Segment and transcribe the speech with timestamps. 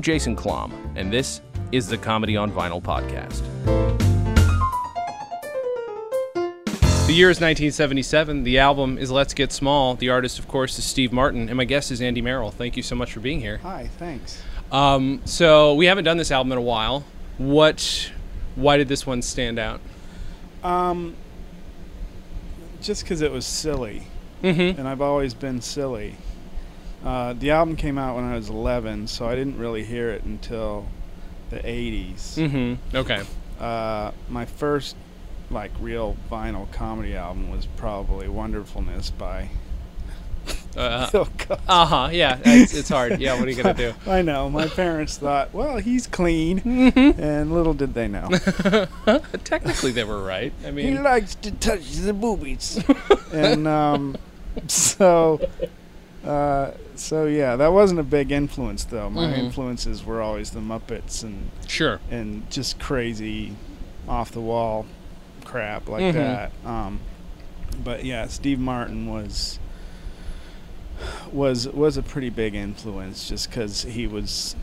[0.00, 1.42] I'm Jason Klamm, and this
[1.72, 3.42] is the Comedy on Vinyl podcast.
[7.06, 8.42] The year is 1977.
[8.44, 9.96] The album is Let's Get Small.
[9.96, 12.50] The artist, of course, is Steve Martin, and my guest is Andy Merrill.
[12.50, 13.58] Thank you so much for being here.
[13.58, 14.42] Hi, thanks.
[14.72, 17.04] Um, so we haven't done this album in a while.
[17.36, 18.10] What?
[18.54, 19.82] Why did this one stand out?
[20.64, 21.14] Um,
[22.80, 24.04] just because it was silly,
[24.42, 24.80] Mm-hmm.
[24.80, 26.16] and I've always been silly.
[27.04, 30.22] Uh, the album came out when I was 11, so I didn't really hear it
[30.24, 30.86] until
[31.50, 32.36] the 80s.
[32.36, 32.96] Mm-hmm.
[32.96, 33.22] Okay.
[33.58, 34.96] Uh, my first,
[35.50, 39.48] like, real vinyl comedy album was probably Wonderfulness by
[40.76, 41.62] Uh Collins.
[41.68, 42.08] huh.
[42.12, 42.38] Yeah.
[42.44, 43.20] It's, it's hard.
[43.20, 43.38] Yeah.
[43.38, 43.92] What are you gonna do?
[44.10, 44.48] I know.
[44.48, 47.20] My parents thought, well, he's clean, Mm-hmm.
[47.20, 48.28] and little did they know.
[49.44, 50.52] Technically, they were right.
[50.66, 52.82] I mean, he likes to touch the boobies.
[53.32, 54.16] and um,
[54.68, 55.40] so,
[56.24, 59.08] uh, so yeah, that wasn't a big influence though.
[59.10, 59.38] My Mhm.
[59.38, 62.00] influences were always the Muppets and sure.
[62.10, 63.52] and just crazy,
[64.08, 64.86] off the wall
[65.44, 66.12] crap like Mhm.
[66.14, 66.52] that.
[66.64, 67.00] Um,
[67.82, 69.58] but yeah, Steve Martin was
[71.32, 74.56] was was a pretty big influence just because he was.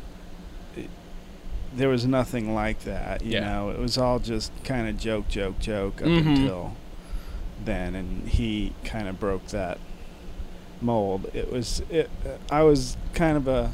[1.75, 3.42] There was nothing like that, you Yeah.
[3.42, 3.69] know.
[3.69, 6.38] It was all just kind of joke, joke, joke up Mhm.
[6.38, 6.73] until
[7.64, 9.77] then, and he kind of broke that
[10.81, 11.30] mold.
[11.33, 12.09] It was, it,
[12.52, 13.72] I was kind of a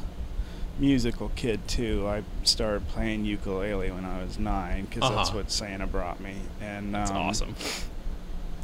[0.78, 2.06] musical kid too.
[2.08, 5.38] I started playing ukulele when I was nine because that's Uh-huh.
[5.38, 7.54] what Santa brought me, and That's um, awesome.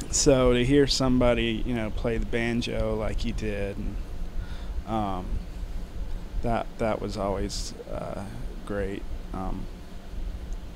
[0.09, 3.95] so to hear somebody, you know, play the banjo like you did, and,
[4.87, 5.25] um,
[6.41, 8.23] that that was always uh,
[8.65, 9.03] great.
[9.33, 9.65] Um,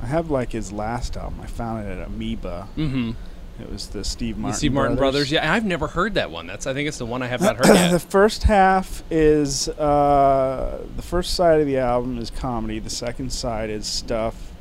[0.02, 1.40] I have like his last album.
[1.42, 2.68] I found it at Amoeba.
[2.78, 3.12] Mm-hmm.
[3.59, 4.52] It was the Steve Martin.
[4.52, 5.31] the Steve Martin Brothers.
[5.31, 6.45] Yeah, I've never heard that one.
[6.48, 10.85] That's I think it's the one I have not heard the first half is uh,
[10.96, 12.80] the first side of the album is comedy.
[12.80, 14.52] The second side is stuff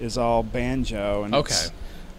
[0.00, 1.24] is all banjo.
[1.24, 1.66] And Okay.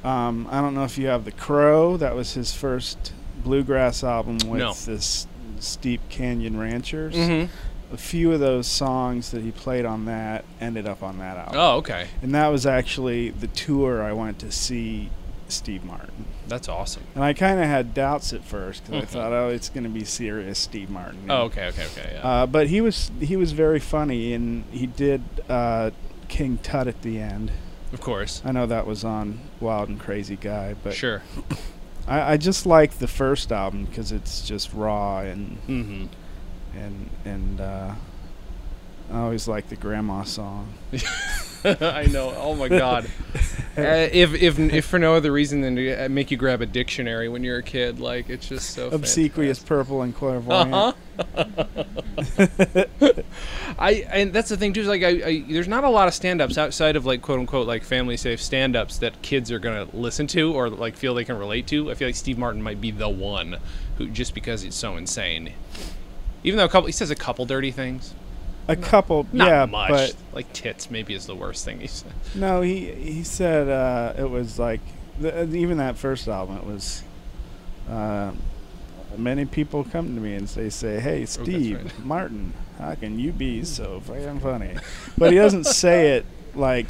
[0.03, 1.95] um, I don't know if you have the Crow.
[1.97, 3.13] That was his first
[3.43, 4.73] bluegrass album with No.
[4.73, 5.27] this
[5.59, 7.15] Steep Canyon Rangers.
[7.15, 7.53] Mm-hmm.
[7.93, 11.55] A few of those songs that he played on that ended up on that album.
[11.55, 12.07] Oh, okay.
[12.21, 15.09] And that was actually the tour I went to see
[15.51, 16.25] Steve Martin.
[16.47, 17.03] That's awesome.
[17.15, 19.03] And I kind of had doubts at first because.
[19.03, 21.25] I thought, oh, it's going to be serious Steve Martin.
[21.29, 22.11] Oh, okay, okay, okay.
[22.15, 22.27] Yeah.
[22.27, 25.91] Uh, but he was he was very funny, and he did uh,
[26.27, 27.51] King Tut at the end.
[27.93, 28.41] of course.
[28.45, 31.21] I know that was on Wild and Crazy Guy, but Sure.
[32.07, 36.05] I, I just like the first album because it's just raw and Mm-hmm.
[36.77, 37.91] and and uh,
[39.11, 40.73] I always like the Grandma song.
[41.63, 42.33] I know.
[42.37, 43.05] Oh my God.
[43.77, 43.81] uh,
[44.11, 47.29] if if if for no other reason than to uh, make you grab a dictionary
[47.29, 50.73] when you're a kid, like it's just so Obsequious, purple, and clairvoyant.
[50.73, 50.93] Uh-huh.
[53.79, 54.81] I and that's the thing too.
[54.81, 57.67] Is like I, I there's not a lot of stand-ups outside of like quote unquote
[57.67, 61.37] like family safe stand-ups that kids are gonna listen to or like feel they can
[61.37, 61.91] relate to.
[61.91, 63.57] I feel like Steve Martin might be the one
[63.97, 65.53] who just because he's so insane.
[66.43, 68.13] Even though a couple he says a couple dirty things,
[68.67, 69.89] A couple, not yeah, much.
[69.89, 72.11] but like tits maybe is the worst thing he said.
[72.35, 74.81] No, he he said uh, it was like
[75.19, 76.57] the, even that first album.
[76.57, 77.03] It was
[77.89, 78.31] uh,
[79.17, 82.05] many people come to me and they say, "Hey, Steve right.
[82.05, 84.75] Martin, how can you be so fucking funny?"
[85.17, 86.89] But he doesn't say it like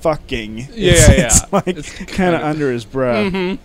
[0.00, 0.58] fucking.
[0.58, 1.60] Yeah, it's, yeah.
[1.66, 3.32] It's like kind of- under his breath.
[3.32, 3.62] Mm-hmm.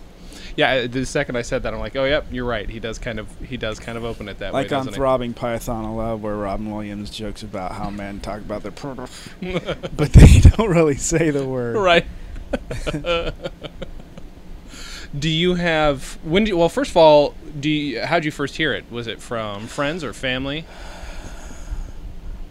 [0.60, 2.68] Yeah, uh, the second I said that, I'm like, oh, yep, you're right.
[2.68, 4.92] He does kind of he does kind of open it that Like way, Like on
[4.92, 8.70] Throbbing Python of Love, where Robin Williams jokes about how men talk about their,
[9.96, 11.76] but they don't really say the word.
[11.76, 12.04] right.
[15.18, 16.44] do you have when?
[16.44, 18.84] Do you, well, first of all, do you, how'd you first hear it?
[18.90, 20.66] Was it from friends or family?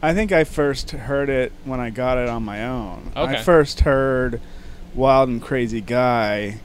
[0.02, 3.12] I think I first heard it when I got it on my own.
[3.16, 3.36] Okay.
[3.38, 4.42] I first heard
[4.96, 6.62] Wild and Crazy Guy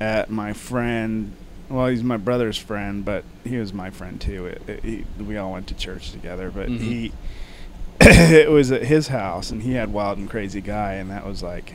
[0.00, 1.32] at my friend.
[1.68, 4.46] Well, he's my brother's friend, but he was my friend too.
[4.46, 6.78] It, it, he, we all went to church together, but Mhm.
[6.80, 7.12] he
[8.00, 11.42] it was at his house, and he had Wild and Crazy Guy, and that was
[11.42, 11.74] like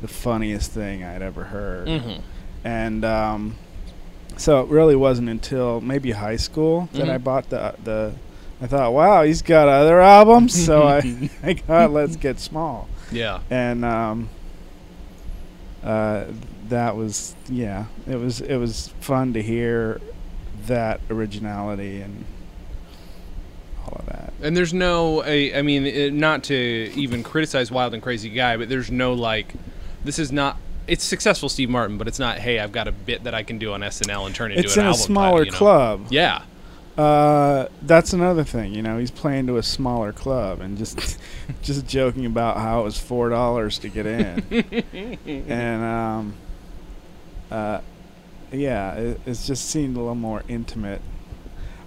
[0.00, 1.88] the funniest thing I'd ever heard.
[1.88, 2.20] Mm-hmm.
[2.64, 3.56] And um,
[4.36, 7.10] so it really wasn't until maybe high school that Mhm.
[7.10, 8.14] I bought the the.
[8.60, 13.40] I thought, wow, he's got other albums, so I I got Let's Get Small, Yeah.
[13.50, 14.28] and um,
[15.84, 16.24] uh,
[16.68, 20.00] that was yeah, it was it was fun to hear
[20.66, 22.24] that originality and
[23.84, 24.32] all of that.
[24.42, 28.56] And there's no, I, I mean, it, not to even criticize Wild and Crazy Guy,
[28.56, 29.52] but there's no like,
[30.04, 30.58] this is not.
[30.86, 32.38] It's successful, Steve Martin, but it's not.
[32.38, 34.68] Hey, I've got a bit that I can do on SNL and turn it into
[34.68, 35.02] It's an in a album.
[35.02, 35.56] smaller title, you know?
[35.58, 36.06] club.
[36.10, 36.42] Yeah.
[36.96, 38.74] Uh, that's another thing.
[38.74, 41.18] You know, he's playing to a smaller club and just
[41.62, 44.42] just joking about how it was four dollars to get in,
[45.26, 46.34] and um,
[47.50, 47.80] uh,
[48.52, 51.00] yeah, it, it's just seemed a little more intimate.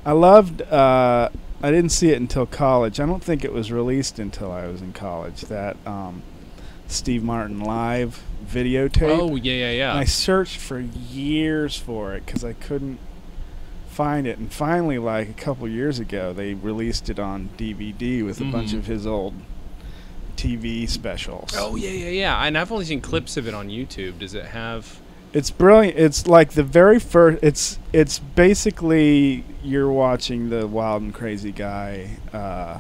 [0.06, 0.62] I loved.
[0.62, 1.30] Uh,
[1.64, 3.00] I didn't see it until college.
[3.00, 5.42] I don't think it was released until I was in college.
[5.42, 6.24] That um,
[6.88, 9.20] Steve Martin live videotape.
[9.20, 9.90] Oh yeah, yeah, yeah.
[9.92, 13.00] And I searched for years for it because I couldn't
[13.90, 14.38] find it.
[14.40, 18.72] And finally, like a couple years ago, they released it on DVD with a bunch
[18.72, 18.80] Mhm.
[18.80, 19.34] of his old
[20.38, 21.52] TV specials.
[21.56, 22.44] Oh yeah, yeah, yeah.
[22.44, 24.18] And I've only seen clips of it on YouTube.
[24.20, 25.00] Does it have?
[25.34, 25.98] It's brilliant.
[25.98, 27.40] It's like the very first.
[27.42, 32.18] It's it's basically you're watching the Wild and Crazy Guy.
[32.34, 32.80] Uh,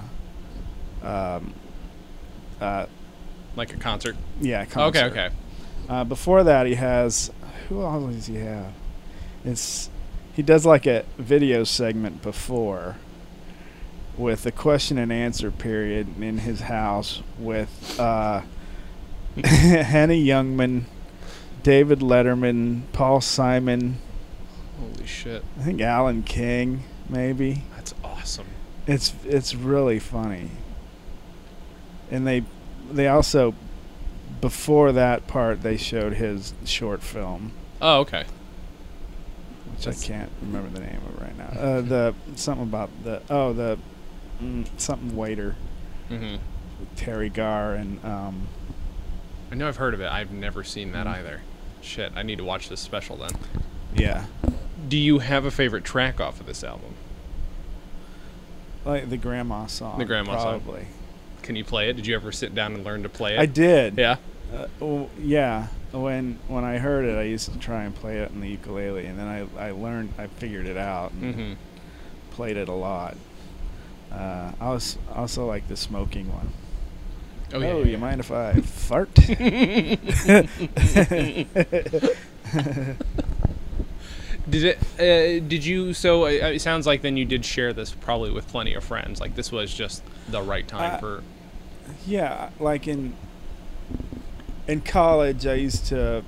[1.02, 1.54] um,
[2.60, 2.86] uh,
[3.56, 4.16] Like a concert.
[4.40, 4.66] yeah.
[4.66, 5.06] Concert.
[5.06, 5.36] Okay, okay.
[5.90, 7.32] Uh, before that, he has
[7.70, 8.74] who else does he have?
[9.46, 9.90] It's
[10.34, 12.98] he does like a video segment before
[14.18, 18.42] with a question and answer period in his house with uh,
[19.44, 20.84] Henny Youngman,
[21.64, 23.98] David Letterman, Paul Simon,
[24.80, 27.64] Holy shit, I think Alan King, maybe.
[27.76, 28.48] that's awesome.
[28.88, 30.50] It's it's really funny.
[32.10, 32.44] And they
[32.92, 33.54] they also
[34.42, 38.26] before that part they showed his short film, Oh, okay.
[39.72, 41.60] which That's- I can't remember the name of right now.
[41.60, 43.78] Uh, the something about the oh the
[44.42, 45.56] mm, something waiter
[46.10, 46.38] hmm
[46.96, 48.48] Teri Garr and um,
[49.52, 50.10] I know I've heard of it.
[50.12, 51.12] I've never seen that Mhm.
[51.18, 51.42] either.
[51.82, 53.32] Shit, I need to watch this special then.
[53.96, 54.26] yeah
[54.88, 56.94] Do you have a favorite track off of this album?
[58.86, 60.00] like the grandma song.
[60.00, 60.62] The grandma song.
[60.62, 60.88] probably.
[61.44, 61.94] Can you play it?
[61.94, 63.40] Did you ever sit down and learn to play it?
[63.40, 63.98] I did.
[63.98, 64.18] Yeah.
[64.54, 65.68] Uh, well, yeah.
[65.92, 69.06] When when I heard it, I used to try and play it on the ukulele,
[69.06, 71.54] and then I I learned I figured it out and Mm-hmm.
[72.32, 73.18] played it a lot.
[74.12, 76.50] Uh, I was also like the smoking one.
[77.54, 77.78] Oh, yeah.
[77.84, 79.14] you mind if I fart?
[84.50, 84.78] Did it?
[85.00, 85.94] Uh, did you?
[85.94, 89.22] So uh, it sounds like then you did share this probably with plenty of friends.
[89.22, 91.24] Like this was just the right time Uh, for.
[92.08, 93.14] yeah, like in
[94.68, 96.24] in college, I used to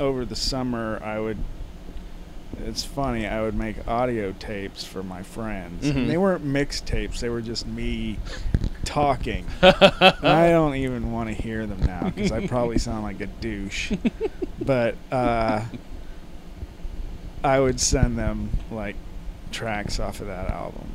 [0.00, 1.38] over the summer I would.
[2.66, 3.26] It's funny.
[3.26, 5.84] I would make audio tapes for my friends.
[5.86, 5.96] Mhm.
[5.96, 7.20] And they weren't mixed tapes.
[7.20, 8.18] They were just me
[8.84, 9.46] talking.
[9.62, 13.92] I don't even want to hear them now because I probably sound like a douche.
[14.64, 15.62] But uh,
[17.42, 18.94] I would send them like
[19.50, 20.86] tracks off of that album.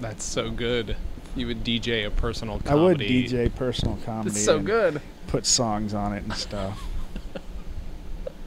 [0.00, 0.96] That's so good.
[1.36, 2.70] You would DJ a personal comedy.
[2.70, 2.98] I would.
[2.98, 4.30] DJ personal comedy.
[4.30, 5.02] It's so good.
[5.26, 6.82] Put songs on it and stuff.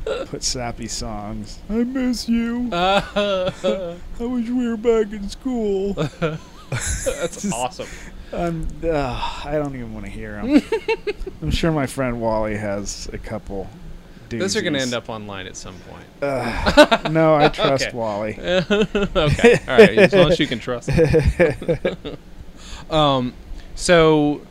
[0.05, 1.59] Put sappy songs.
[1.69, 2.69] I miss you.
[2.73, 5.93] I wish we were back in school.
[5.93, 7.87] that's Just- awesome.
[8.33, 10.59] I'm, uh, I don't even want to hear them.
[11.43, 13.69] I'm sure my friend Wally has a couple.
[14.29, 16.05] Those are going to end up online at some point.
[16.19, 17.95] Uh, no, I trust Okay.
[17.95, 18.39] Wally.
[18.39, 19.59] okay.
[19.67, 19.97] All right.
[19.99, 20.89] As long as you can trust.
[22.89, 23.33] Um,
[23.75, 24.41] so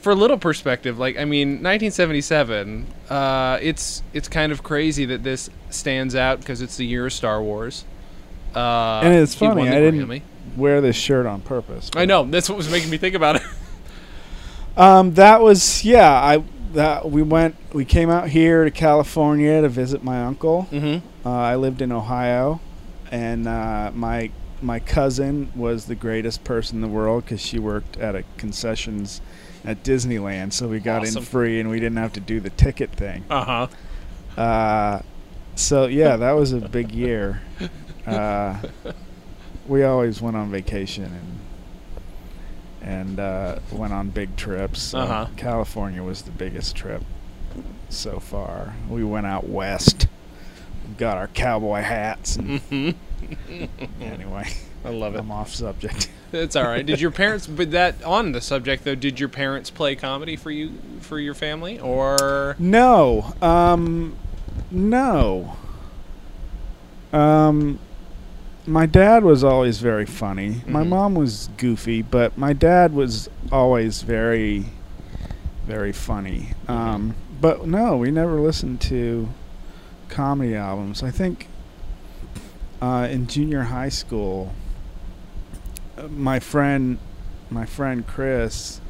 [0.00, 2.86] for a little perspective, like I mean, 1977.
[3.08, 7.12] Uh, it's it's kind of crazy that this stands out because it's the year of
[7.12, 7.84] Star Wars.
[8.54, 10.22] Uh, And it's funny, I didn't-.
[10.56, 11.90] Wear this shirt on purpose.
[11.94, 12.24] I know.
[12.24, 13.42] That's what was making me think about it.
[14.76, 16.10] Um, that was yeah.
[16.10, 16.42] I
[16.72, 17.56] that we went.
[17.72, 20.68] We came out here to California to visit my uncle.
[20.70, 21.06] mm-hmm.
[21.26, 22.60] Uh, I lived in Ohio,
[23.10, 24.30] and uh, my
[24.62, 29.20] my cousin was the greatest person in the world because she worked at a concessions
[29.64, 31.18] at Disneyland, so we got Awesome.
[31.18, 33.24] in free, and we didn't have to do the ticket thing.
[33.30, 33.66] Uh
[34.36, 34.40] huh.
[34.40, 35.02] Uh,
[35.54, 37.42] so yeah, that was a big year.
[38.06, 38.60] Uh,
[39.66, 41.40] we always went on vacation and
[42.82, 44.94] and uh, went on big trips.
[44.94, 45.26] Uh-huh.
[45.36, 47.02] California was the biggest trip
[47.90, 48.74] so far.
[48.88, 50.06] We went out west,
[50.96, 53.64] got our cowboy hats, and Mm-hmm.
[54.02, 54.48] anyway,
[54.84, 55.18] I love it.
[55.18, 56.10] I'm off subject.
[56.32, 56.86] It's all right.
[56.86, 57.48] Did your parents?
[57.48, 61.34] But that on the subject though, did your parents play comedy for you for your
[61.34, 62.54] family or?
[62.56, 64.14] No, um,
[64.70, 65.56] no.
[67.12, 67.80] Um,
[68.64, 70.62] my dad was always very funny.
[70.68, 70.88] My Mhm.
[70.88, 74.66] mom was goofy, but my dad was always very,
[75.66, 76.50] very funny.
[76.68, 76.70] Mhm.
[76.72, 79.28] Um, but no, we never listened to
[80.08, 81.02] comedy albums.
[81.02, 81.48] I think
[82.80, 84.52] uh, in junior high school,
[86.08, 86.98] my friend,
[87.50, 88.80] my friend Chris,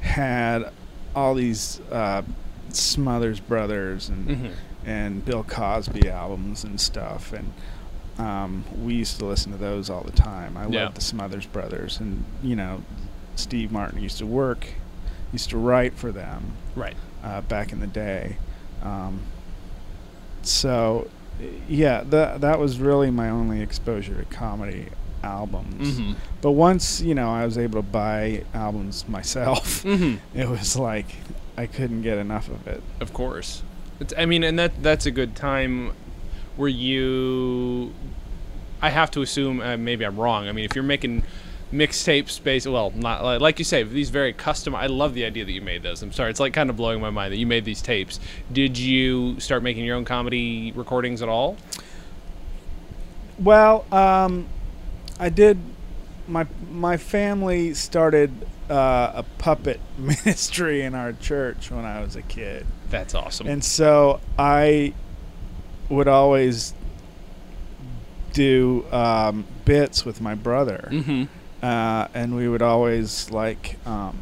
[0.00, 0.70] had
[1.14, 2.22] all these uh,
[2.70, 4.50] Smothers Brothers and Mhm.
[4.86, 7.52] and Bill Cosby albums and stuff, and
[8.18, 10.56] um, we used to listen to those all the time.
[10.56, 10.84] I Yeah.
[10.84, 12.82] loved the Smothers Brothers, and you know,
[13.36, 14.66] Steve Martin used to work,
[15.32, 16.94] used to write for them Right.
[17.24, 18.36] uh, back in the day.
[18.82, 19.20] Um,
[20.42, 21.08] so,
[21.68, 24.86] yeah, that that was really my only exposure to comedy
[25.22, 25.98] albums.
[25.98, 26.12] Mm-hmm.
[26.40, 30.16] But once you know I was able to buy albums myself, Mm-hmm.
[30.38, 31.06] it was like
[31.56, 32.82] I couldn't get enough of it.
[33.00, 33.62] Of course.
[34.00, 35.92] It's, I mean, and that that's a good time
[36.56, 37.92] where you.
[38.82, 40.48] I have to assume, uh, maybe I'm wrong.
[40.48, 41.22] I mean, if you're making
[41.70, 44.74] mixtapes based, well, not like, like you say, these very custom.
[44.74, 46.02] I love the idea that you made those.
[46.02, 48.20] I'm sorry, it's like kind of blowing my mind that you made these tapes.
[48.50, 51.58] Did you start making your own comedy recordings at all?
[53.38, 54.46] Well, um,
[55.20, 55.58] I did.
[56.26, 58.32] My my family started
[58.70, 63.46] uh, a puppet ministry in our church when I was a kid, That's awesome.
[63.46, 64.94] and so I
[65.88, 66.72] would always
[68.32, 71.24] do um, bits with my brother, mm-hmm.
[71.64, 74.20] uh, and we would always like um,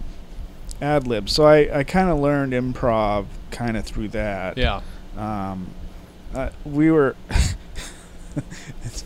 [0.80, 1.28] ad lib.
[1.28, 4.56] So I, I kind of learned improv kind of through that.
[4.56, 4.80] Yeah.
[5.16, 5.70] Um,
[6.34, 7.16] uh, we were
[8.84, 9.02] it's,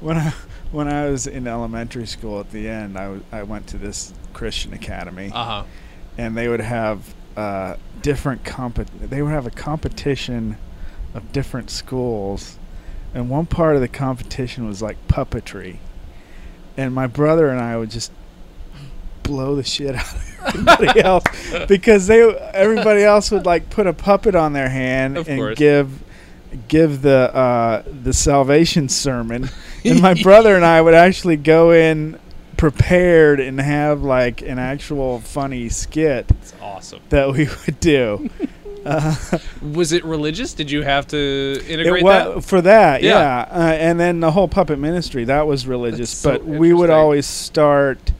[0.00, 0.32] when I
[0.70, 2.40] when I was in elementary school.
[2.40, 5.64] At the end, I, w- I went to this Christian academy, Uh huh.
[6.16, 8.86] and they would have uh, different compet.
[9.00, 10.56] They would have a competition
[11.14, 12.58] of different schools,
[13.14, 15.78] and one part of the competition was like puppetry,
[16.76, 18.12] and my brother and I would just
[19.22, 21.24] blow the shit out of everybody else
[21.66, 22.22] because they
[22.54, 25.58] everybody else would like put a puppet on their hand Of and course.
[25.58, 26.02] give
[26.68, 29.48] give the uh, the salvation sermon,
[29.84, 32.18] and my brother and I would actually go in
[32.56, 37.00] prepared and have like an actual funny skit It's awesome.
[37.10, 38.28] that we would do.
[38.84, 39.14] Uh,
[39.62, 40.54] Was it religious?
[40.54, 42.44] Did you have to integrate it wa- that?
[42.44, 43.10] for that, Yeah.
[43.10, 46.72] yeah, Uh, and then the whole puppet ministry that was religious, That's so but we
[46.72, 48.12] would always start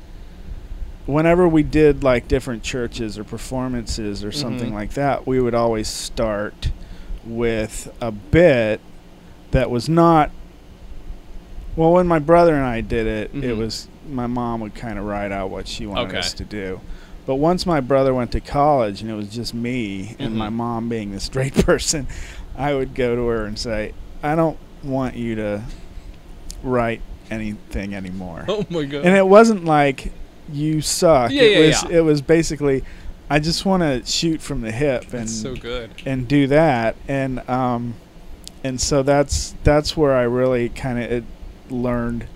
[1.06, 4.74] whenever we did like different churches or performances or something Mhm.
[4.74, 5.26] like that.
[5.26, 6.70] We would always start
[7.26, 8.80] with a bit
[9.52, 10.30] that was not.
[11.78, 13.56] Well, when my brother and I did it, it Mhm.
[13.56, 16.18] was my mom would kind of write out what she wanted Okay.
[16.18, 16.80] us to do.
[17.25, 20.54] But once my brother went to college and it was just me and my Mhm.
[20.54, 22.08] mom being the straight person,
[22.56, 23.92] I would go to her and say,
[24.25, 25.62] "I don't want you to
[26.64, 29.04] write anything anymore." Oh my god.
[29.04, 30.11] And it wasn't like
[30.52, 31.30] you suck.
[31.30, 31.99] Yeah, it yeah, was yeah.
[31.99, 32.82] it was basically
[33.30, 35.90] I just want to shoot from the hip and so good.
[36.04, 37.94] and do that and um
[38.64, 41.25] and so that's that's where I really kind of
[41.70, 42.26] learned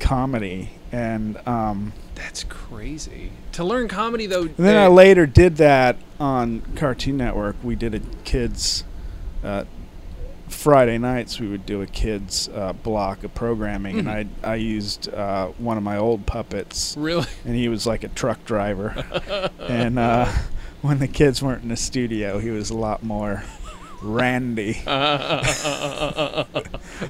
[0.00, 3.32] comedy and um That's crazy.
[3.52, 4.42] To learn comedy though.
[4.42, 7.56] and then I later did that on Cartoon Network.
[7.62, 8.84] We did a kids
[9.44, 9.64] uh,
[10.48, 11.40] Friday nights.
[11.40, 14.26] We would do a kids uh, block of programming, and I.
[14.44, 17.26] I used uh, one of my old puppets, Really?
[17.44, 19.50] and he was like a truck driver.
[19.60, 20.26] and uh,
[20.82, 23.42] when the kids weren't in the studio, he was a lot more
[24.02, 24.82] randy.
[24.86, 26.44] I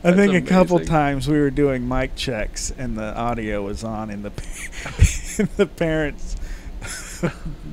[0.03, 4.23] think a couple times we were doing mic checks, and the audio was on in
[4.23, 4.31] the
[5.39, 6.37] in the parents'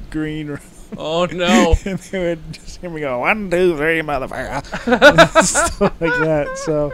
[0.09, 0.59] green room.
[0.97, 1.75] Oh no.
[1.85, 4.63] and they would just hear me go one, two, three, motherfucker,
[5.43, 6.57] stuff like that.
[6.57, 6.91] So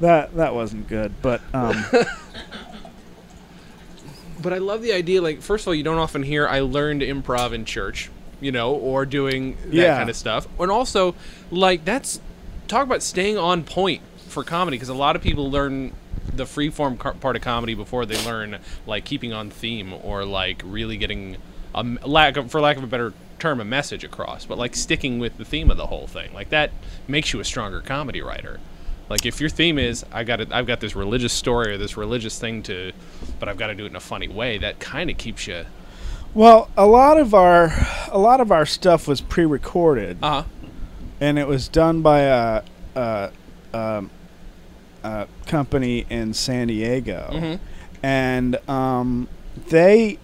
[0.00, 1.84] that that wasn't good, but um,
[4.42, 5.20] But I love the idea.
[5.20, 8.10] Like, first of all, you don't often hear "I learned improv in church,"
[8.40, 9.96] you know, or doing that Yeah.
[9.98, 10.46] kind of stuff.
[10.58, 11.14] And also,
[11.50, 12.20] like, that's
[12.68, 15.92] talk about staying on point for comedy because a lot of people learn
[16.32, 20.62] the freeform car- part of comedy before they learn like keeping on theme or like
[20.64, 21.36] really getting
[21.74, 24.44] a lack of, for lack of a better term, a message across.
[24.46, 26.70] But like sticking with the theme of the whole thing, like that
[27.08, 28.60] makes you a stronger comedy writer.
[29.08, 31.96] Like if your theme is I got it, I've got this religious story or this
[31.96, 32.92] religious thing to,
[33.40, 34.58] but I've got to do it in a funny way.
[34.58, 35.64] That kind of keeps you.
[36.34, 37.72] Well, a lot of our
[38.12, 40.48] a lot of our stuff was pre-recorded, Uh huh.
[41.20, 42.62] and it was done by a
[42.96, 43.30] a,
[43.74, 44.10] um,
[45.04, 47.28] a company in San Diego.
[47.32, 47.66] hmm
[48.02, 49.28] and um,
[49.68, 50.18] they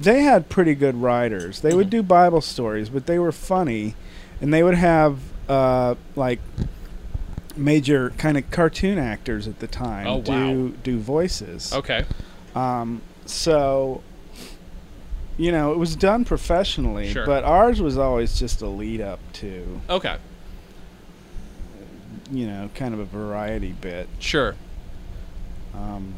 [0.00, 1.60] they had pretty good writers.
[1.60, 1.90] They would Mhm.
[1.90, 3.94] do Bible stories, but they were funny,
[4.40, 5.18] and they would have
[5.48, 6.38] uh, like
[7.56, 10.70] major kind of cartoon actors at the time Oh, do wow.
[10.82, 11.72] do voices.
[11.72, 12.04] Okay.
[12.54, 14.02] Um, so
[15.38, 17.26] you know it was done professionally, Sure.
[17.26, 20.16] but ours was always just a lead up to Okay.
[22.30, 24.08] you know kind of a variety bit.
[24.18, 24.54] Sure.
[25.74, 26.14] Um,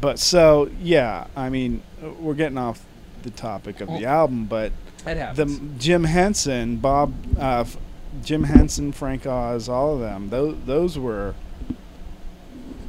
[0.00, 1.82] but so yeah, I mean,
[2.20, 2.84] we're getting off
[3.22, 4.72] the topic of the album, but
[5.04, 7.64] the Jim Henson, Bob, uh,
[8.22, 10.30] Jim Henson, Frank Oz, all of them.
[10.30, 11.34] Those those were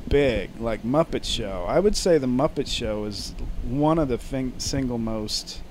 [0.08, 1.66] big, like Muppet Show.
[1.68, 3.34] I would say the Muppet Show is
[3.68, 5.62] one of the thing, single most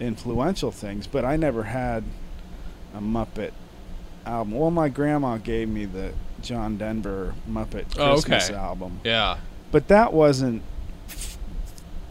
[0.00, 1.06] influential things.
[1.06, 2.04] But I never had
[2.94, 3.52] a Muppet
[4.24, 4.54] album.
[4.54, 6.12] Well, my grandma gave me the
[6.42, 8.58] John Denver Muppet Oh, Christmas okay.
[8.58, 9.38] album, Yeah.
[9.72, 10.62] but that wasn't
[11.08, 11.38] f-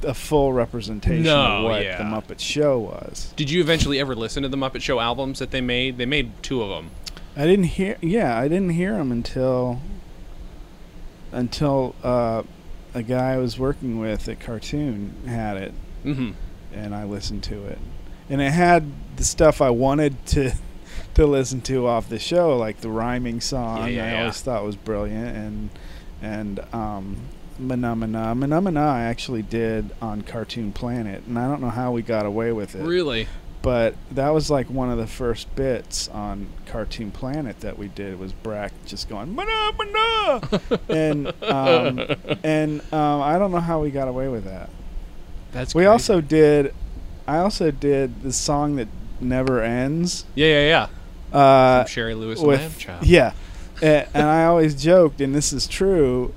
[0.04, 1.98] a full representation No, of what yeah.
[1.98, 3.34] the Muppet Show was.
[3.36, 5.98] Did you eventually ever listen to the Muppet Show albums that they made?
[5.98, 6.90] They made two of them.
[7.38, 7.98] I didn't hear.
[8.02, 9.82] Yeah, I didn't hear them until
[11.36, 12.44] until uh,
[12.94, 15.74] a guy I was working with at Cartoon had it,
[16.06, 16.32] Mm-hmm.
[16.74, 17.80] and I listened to it,
[18.30, 20.52] and it had the stuff I wanted to
[21.16, 23.80] to listen to off the show, like the rhyming song.
[23.80, 24.20] Yeah, yeah, I yeah.
[24.22, 25.70] always thought was brilliant, and
[26.22, 27.18] and um,
[27.60, 32.26] Manamana Manamana I actually did on Cartoon Planet, and I don't know how we got
[32.26, 33.28] away with it Really?
[33.66, 38.20] But that was like one of the first bits on Cartoon Planet that we did
[38.20, 42.00] was Brak just going mana mana, and um,
[42.44, 44.70] and um, I don't know how we got away with that.
[45.52, 45.88] That's We crazy.
[45.88, 46.76] also did,
[47.28, 48.88] I also did the song that
[49.20, 50.26] never ends.
[50.36, 50.88] yeah yeah
[51.34, 51.38] yeah.
[51.40, 53.00] Uh, From Shari Lewis and with Lamb Chop.
[53.04, 53.32] yeah,
[53.82, 56.36] and, and I always joked, and this is true.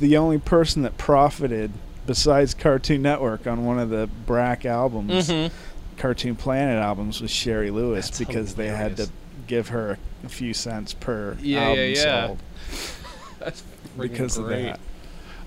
[0.00, 1.70] The only person that profited
[2.06, 5.54] besides Cartoon Network on one of the Brak albums Mm-hmm.
[6.02, 9.08] Cartoon Planet albums with Shari Lewis That's because they had to
[9.46, 12.26] give her a few cents per Yeah, yeah, album yeah.
[12.26, 12.38] sold
[13.38, 13.62] That's
[13.96, 14.80] because of that.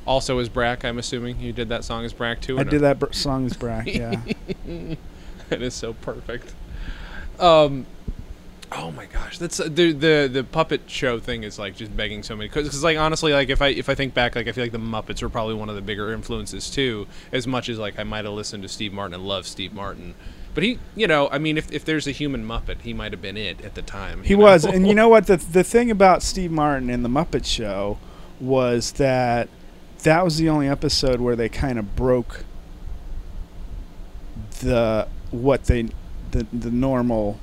[0.07, 2.57] Also, as Brak, I'm assuming you did that song as Brak too.
[2.57, 4.21] I did that br- song as Brak, yeah.
[4.65, 6.53] It is so perfect.
[7.38, 7.85] Um,
[8.71, 12.24] oh my gosh, that's uh, the the the puppet show thing is like just begging
[12.24, 14.63] so many because like honestly like if I if I think back like I feel
[14.63, 17.07] like the Muppets were probably one of the bigger influences too.
[17.33, 20.15] As much as like I might have listened to Steve Martin and loved Steve Martin,
[20.55, 23.21] but he you know I mean if if there's a human Muppet he might have
[23.21, 24.23] been it at the time.
[24.23, 24.43] He know?
[24.45, 25.27] was, and you know what?
[25.27, 27.99] The the thing about Steve Martin and the Muppet Show
[28.39, 29.49] was that
[30.03, 32.43] that was the only episode where they kind of broke
[34.62, 35.89] the what they
[36.32, 37.39] the the normal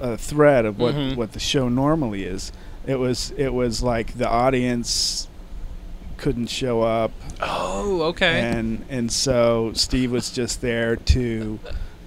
[0.00, 1.16] uh, thread of what Mhm.
[1.16, 2.52] what the show normally is.
[2.86, 5.27] It was it was like the audience
[6.18, 11.58] couldn't show up oh okay and and so Steve was just there to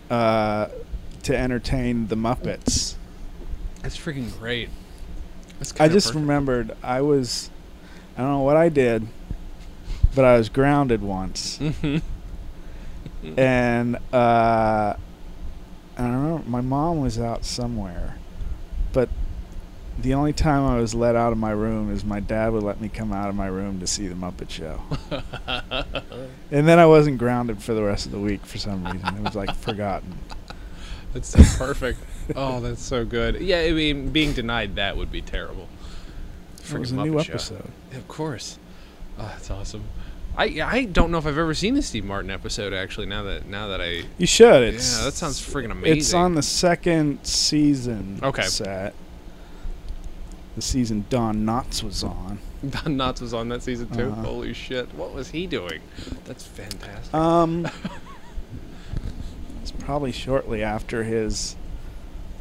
[0.10, 0.68] uh,
[1.24, 2.96] to entertain the Muppets.
[3.82, 4.70] that's freaking great.
[5.60, 6.22] That's I just perfect.
[6.22, 7.50] remembered I was
[8.18, 9.08] I don't know what I did,
[10.14, 12.02] but I was grounded once, Mhm.
[13.38, 14.98] and uh, I
[15.98, 16.44] don't know.
[16.48, 18.18] My mom was out somewhere,
[18.92, 19.08] but
[20.00, 22.82] the only time I was let out of my room is my dad would let
[22.82, 24.82] me come out of my room to see the Muppet Show,
[26.52, 29.08] and then I wasn't grounded for the rest of the week for some reason.
[29.18, 30.18] It was like forgotten.
[31.14, 32.00] That's so perfect.
[32.36, 33.42] oh, that's so good.
[33.42, 35.68] Yeah, I mean, being denied that would be terrible.
[36.72, 37.34] It was a new Muppet Show.
[37.34, 37.72] episode.
[37.94, 38.58] Of course.
[39.20, 39.84] Oh, that's awesome.
[40.38, 43.08] I I don't know if I've ever seen the Steve Martin episode actually.
[43.08, 44.64] Now that now that I You should.
[44.64, 45.98] It's yeah, that sounds friggin' amazing.
[45.98, 48.44] It's on the second season Okay.
[48.44, 48.94] set.
[50.56, 52.40] The season Don Knotts was on.
[52.70, 54.12] Don Knotts was on that season too.
[54.12, 54.22] Uh-huh.
[54.24, 54.94] Holy shit!
[54.96, 55.82] What was he doing?
[56.26, 57.14] That's fantastic.
[57.14, 57.68] Um,
[59.62, 61.56] it's probably shortly after his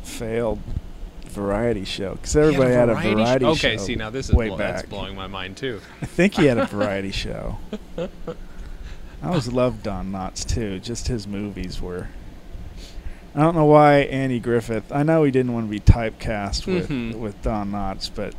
[0.03, 0.59] failed
[1.27, 3.51] variety show because everybody had a sh- variety, show.
[3.53, 4.75] Okay, see now this is way blow- back.
[4.77, 5.81] that's blowing my mind too.
[6.03, 7.59] I think he had a variety show.
[7.96, 8.09] I
[9.29, 10.81] always loved Don Knotts too.
[10.81, 12.09] Just his movies were.
[13.35, 14.90] I don't know why Andy Griffith.
[14.90, 17.14] I know he didn't want to be typecast with Mhm.
[17.14, 18.35] with Don Knotts, but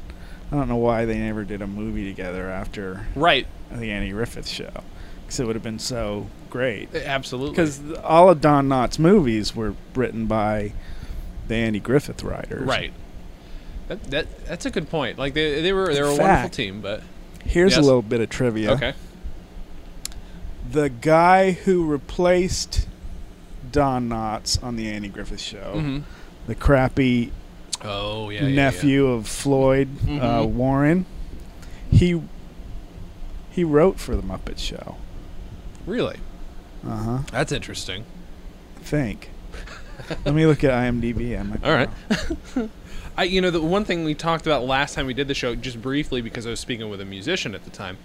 [0.52, 3.48] I don't know why they never did a movie together after Right.
[3.72, 4.70] the Andy Griffith show,
[5.24, 6.94] because it would have been so great.
[6.94, 7.52] Absolutely.
[7.52, 10.74] Because all of Don Knotts' movies were written by
[11.48, 12.68] the Andy Griffith writers.
[12.68, 12.92] right.
[13.88, 15.18] That, that that's a good point.
[15.18, 17.02] Like they they were they were a wonderful team, but
[17.46, 17.80] Here's Yes.
[17.80, 18.72] a little bit of trivia.
[18.74, 18.94] okay.
[20.70, 22.88] The guy who replaced
[23.72, 26.00] Don Knotts on the Andy Griffith show, hmm
[26.48, 27.32] the crappy
[27.84, 28.42] Oh yeah.
[28.42, 28.56] yeah, yeah.
[28.56, 30.08] nephew of Floyd uh,
[30.42, 30.50] Mhm.
[30.54, 31.06] Warren,
[31.92, 32.22] he
[33.52, 34.98] he wrote for the Muppet Show.
[35.86, 36.18] Really?
[36.88, 37.18] Uh huh.
[37.32, 38.06] That's interesting.
[38.78, 39.30] I think.
[40.26, 41.40] Let me look at IMDb.
[41.40, 42.70] I might All right.
[43.18, 45.54] I, you know, the one thing we talked about last time we did the show,
[45.54, 47.98] just briefly, because I was speaking with a musician at the time,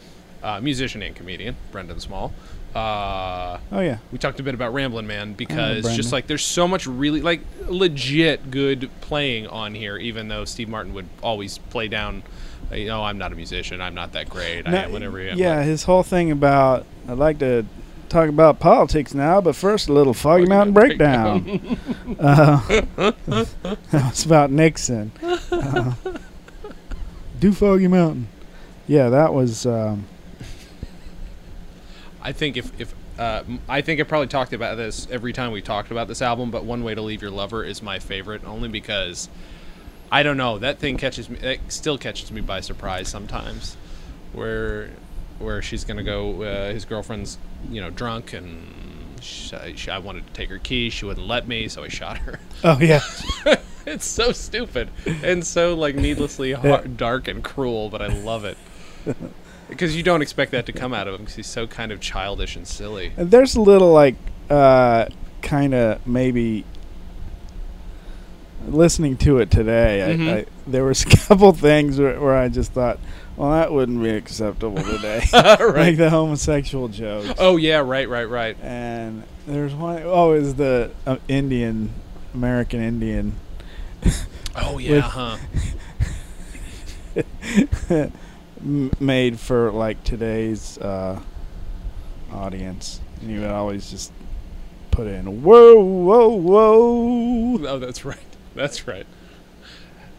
[0.42, 2.34] uh, musician and comedian, Brendan Small.
[2.76, 3.98] Uh, Oh yeah.
[4.12, 7.40] we talked a bit about Ramblin' Man because just like there's so much really like
[7.68, 12.22] legit good playing on here, even though Steve Martin would always play down,
[12.70, 15.20] you know, I'm not a musician, I'm not that great, I No, whatever.
[15.22, 17.64] Yeah, Like, his whole thing about I'd like to
[18.08, 22.16] talk about politics now, but first a little Foggy, Foggy Mountain Mountain breakdown.
[22.20, 22.60] uh,
[23.90, 25.12] that was about Nixon.
[25.50, 25.94] Uh,
[27.40, 28.28] do Foggy Mountain.
[28.86, 29.66] Yeah, that was.
[29.66, 30.06] Um,
[32.26, 35.62] I think if if uh, I think I probably talked about this every time we
[35.62, 38.68] talked about this album, but "One Way to Leave Your Lover" is my favorite, only
[38.68, 39.28] because
[40.10, 41.38] I don't know that thing catches me.
[41.38, 43.76] It still catches me by surprise sometimes,
[44.32, 44.90] where
[45.38, 46.42] where she's gonna go.
[46.42, 47.38] Uh, his girlfriend's
[47.70, 48.82] you know drunk and.
[49.88, 50.92] I wanted to take her keys.
[50.92, 52.38] She wouldn't let me, so I shot her.
[52.62, 53.00] oh yeah,
[53.86, 54.90] it's so stupid
[55.22, 58.58] and so like needlessly hard, dark and cruel, but I love it
[59.68, 62.00] because you don't expect that to come out of him because he's so kind of
[62.00, 63.12] childish and silly.
[63.16, 64.16] And there's a little like
[64.50, 65.06] uh,
[65.42, 66.64] kind of maybe
[68.66, 70.16] listening to it today.
[70.16, 70.28] Mhm.
[70.28, 72.98] I, I, there was a couple things where, where I just thought,
[73.36, 77.34] well, that wouldn't be acceptable today, like the homosexual jokes.
[77.38, 78.56] Oh yeah, right, right, right.
[78.62, 81.90] And there's one oh, is the uh, Indian
[82.34, 83.34] American Indian
[84.56, 85.36] Oh yeah, huh?
[88.60, 91.20] M- made for like today's uh,
[92.32, 93.00] audience.
[93.20, 94.12] And you would always just
[94.90, 97.66] put in whoa, whoa, whoa.
[97.66, 98.18] Oh, that's right.
[98.54, 99.06] That's right.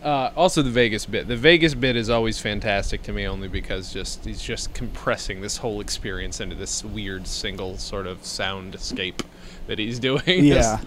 [0.04, 1.28] Uh, also, the Vegas bit.
[1.28, 5.58] The Vegas bit is always fantastic to me, only because just he's just compressing this
[5.58, 9.22] whole experience into this weird single sort of soundscape
[9.66, 10.46] that he's doing.
[10.46, 10.80] Yeah.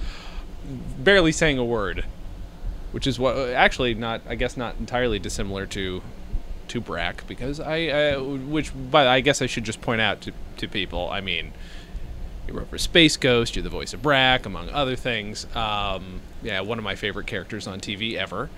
[1.01, 2.05] Barely saying a word,
[2.93, 6.01] which is what actually not, I guess, not entirely dissimilar to
[6.71, 10.69] to Brak, because I, which, but I guess I should just point out to to
[10.69, 11.11] people.
[11.11, 11.53] I mean,
[12.47, 13.57] you wrote for Space Ghost.
[13.57, 15.47] You're the voice of Brak, among other things.
[15.55, 18.51] Um, yeah, one of my favorite characters on TV ever.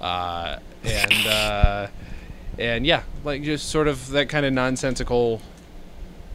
[0.00, 1.86] Uh, and uh,
[2.58, 5.40] and yeah, like just sort of that kind of nonsensical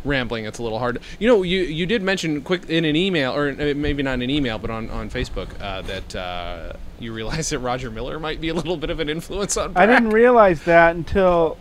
[0.06, 0.46] rambling.
[0.46, 1.00] It's a little hard.
[1.20, 4.22] You know, you you did mention quick in an email, or uh, maybe not in
[4.22, 8.40] an email, but on on Facebook uh, that uh, you realize that Roger Miller might
[8.40, 9.74] be a little bit of an influence on.
[9.76, 11.58] I didn't realize that until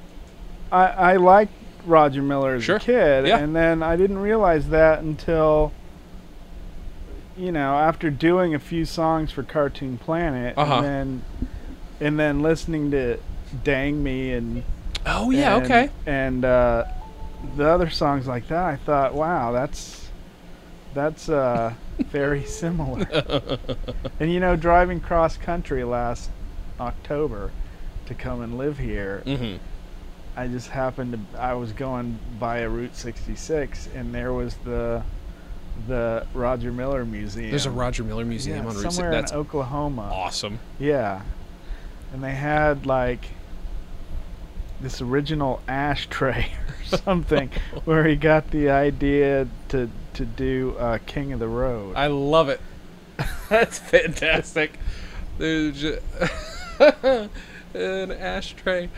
[0.71, 1.53] I, I liked
[1.87, 2.77] Roger Miller as Sure.
[2.77, 3.39] a kid, Yeah.
[3.39, 5.73] and then I didn't realize that until
[7.37, 10.75] you know after doing a few songs for Cartoon Planet, Uh-huh.
[10.77, 11.23] and then
[12.01, 13.19] and then listening to
[13.65, 14.63] "Dang Me" and
[15.07, 15.91] Oh yeah, and, okay.
[16.07, 16.85] and uh,
[17.57, 20.09] the other songs like that, I thought, wow, that's
[20.95, 23.07] that's uh, very similar.
[24.21, 26.31] and you know, driving cross country last
[26.81, 27.51] October
[28.07, 29.57] to come and live here, Mm-hmm.
[30.37, 35.03] I just happened to I was going via Route 66 and there was the
[35.87, 37.51] the Roger Miller Museum.
[37.51, 39.23] There's a Roger Miller Museum yeah, on Route somewhere Six.
[39.23, 40.11] That's in Oklahoma.
[40.13, 40.59] awesome.
[40.79, 41.23] Yeah.
[42.13, 43.27] And they had like
[44.85, 47.51] this original ashtray or something
[47.85, 51.97] where he got the idea to to do uh, King of the Road.
[51.97, 52.61] I love it.
[53.49, 54.79] That's fantastic.
[55.39, 55.83] There's
[56.79, 57.31] an
[57.75, 58.89] ashtray,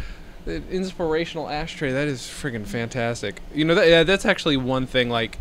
[0.44, 1.92] an inspirational ashtray.
[1.92, 3.40] That is friggin' fantastic.
[3.54, 5.08] You know, that, yeah, that's actually one thing.
[5.08, 5.38] Like,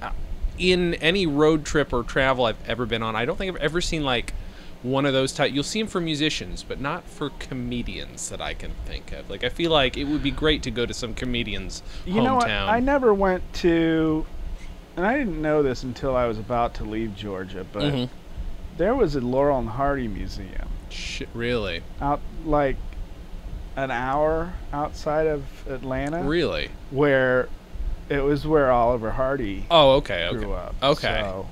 [0.00, 0.12] uh,
[0.58, 3.80] in any road trip or travel I've ever been on, I don't think I've ever
[3.80, 4.32] seen like
[4.86, 5.52] one of those type.
[5.52, 9.28] You'll see them for musicians, but not for comedians that I can think of.
[9.28, 12.36] Like, I feel like it would be great to go to some comedians' you know
[12.36, 12.48] what?
[12.48, 12.68] hometown.
[12.68, 14.24] I never went to
[14.96, 18.08] and I didn't know this until I was about to leave Georgia, but Mhm.
[18.78, 22.76] there was a Laurel and Hardy museum Shit, really, out like
[23.76, 26.70] an hour outside of Atlanta really.
[26.90, 27.48] where
[28.08, 30.38] it was where Oliver Hardy Oh, okay, okay.
[30.38, 30.74] grew up.
[30.82, 31.20] Okay.
[31.22, 31.46] So,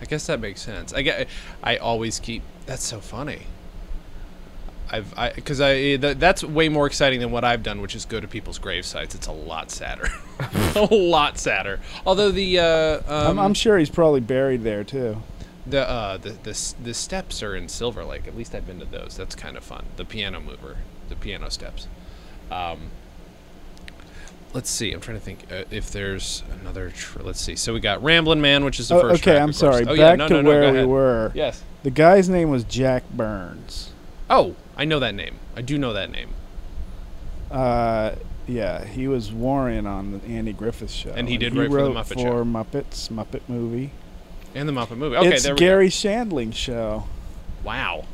[0.00, 0.92] I guess that makes sense.
[0.92, 1.28] I get.
[1.62, 2.42] I always keep.
[2.66, 3.42] That's so funny.
[4.90, 8.04] I've I because I, th- that's way more exciting than what I've done, which is
[8.06, 9.14] go to people's grave sites.
[9.14, 10.08] It's a lot sadder,
[10.74, 11.80] a lot sadder.
[12.06, 15.22] Although the uh, um, I'm, I'm sure he's probably buried there too.
[15.66, 18.26] the uh the, the the steps are in Silver Lake.
[18.26, 19.14] At least I've been to those.
[19.16, 19.84] That's kind of fun.
[19.96, 20.78] The piano mover,
[21.10, 21.86] the piano steps.
[22.50, 22.90] Um,
[24.52, 24.92] let's see.
[24.92, 26.90] I'm trying to think uh, if there's another.
[26.90, 27.56] Tr- let's see.
[27.56, 29.22] So we got Ramblin' Man, which is the Oh, first.
[29.22, 29.82] okay, track, I'm sorry.
[29.82, 31.32] Oh, Back yeah, no, to no, no, where we were.
[31.34, 31.62] Yes.
[31.82, 33.92] The guy's name was Jack Burns.
[34.28, 35.36] Oh, I know that name.
[35.56, 36.30] I do know that name.
[37.50, 38.14] Uh,
[38.46, 41.90] yeah, he was Warren on the Andy Griffith Show, And he did write for the
[41.90, 42.44] wrote Muppet for Show.
[42.44, 43.90] Muppets, Muppet movie.
[44.54, 45.16] And the Muppet movie.
[45.16, 47.04] Okay, it's there we Garry Shandling show.
[47.62, 48.04] Wow.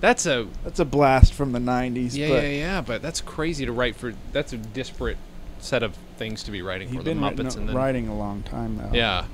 [0.00, 2.14] That's a That's a blast from the '90s.
[2.14, 4.14] yeah, but yeah, yeah, but that's crazy to write for.
[4.32, 5.16] That's a disparate
[5.58, 8.42] set of things to be writing He'd for the Muppets, and then writing a long
[8.42, 8.90] time now.
[8.92, 9.24] yeah,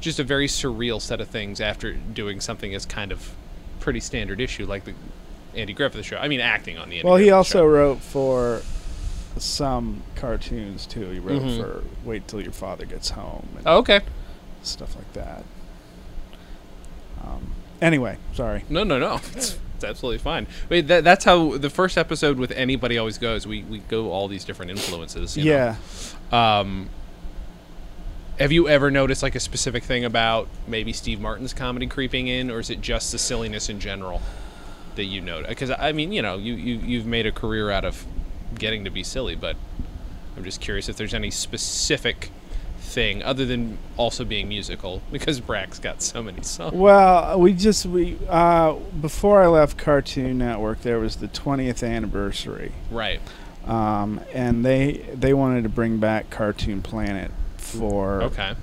[0.00, 3.34] just a very surreal set of things after doing something as kind of
[3.80, 4.94] pretty standard issue like the
[5.54, 6.16] Andy Griffith show.
[6.16, 7.66] I mean, acting on the Andy Well, he also show.
[7.66, 8.62] wrote for
[9.36, 11.10] some cartoons too.
[11.10, 11.60] He wrote Mhm.
[11.60, 14.00] for Wait Till Your Father Gets Home and Oh, okay.
[14.62, 15.44] stuff like that.
[17.24, 18.64] Um, anyway, sorry.
[18.68, 19.20] No, no, no.
[19.84, 20.46] Absolutely fine.
[20.68, 23.46] Wait, that, that's how the first episode with anybody always goes.
[23.46, 25.36] We we go all these different influences.
[25.36, 25.76] you know?
[26.32, 26.58] Yeah.
[26.58, 26.90] Um,
[28.38, 32.50] have you ever noticed like a specific thing about maybe Steve Martin's comedy creeping in,
[32.50, 34.20] or is it just the silliness in general
[34.96, 35.48] that you notice?
[35.48, 38.04] Because I mean, you know, you, you you've made a career out of
[38.56, 39.56] getting to be silly, but
[40.36, 42.30] I'm just curious if there's any specific
[42.94, 46.72] thing other than also being musical, because Brak's got so many songs.
[46.72, 52.72] Well, we just we uh, before I left Cartoon Network, there was the 20th anniversary,
[52.90, 53.20] Right.
[53.66, 58.54] um, and they they wanted to bring back Cartoon Planet for Okay.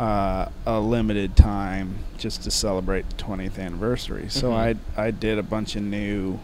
[0.00, 4.26] uh, a limited time just to celebrate the 20th anniversary.
[4.28, 4.76] So Mhm.
[4.96, 6.40] I I did a bunch of new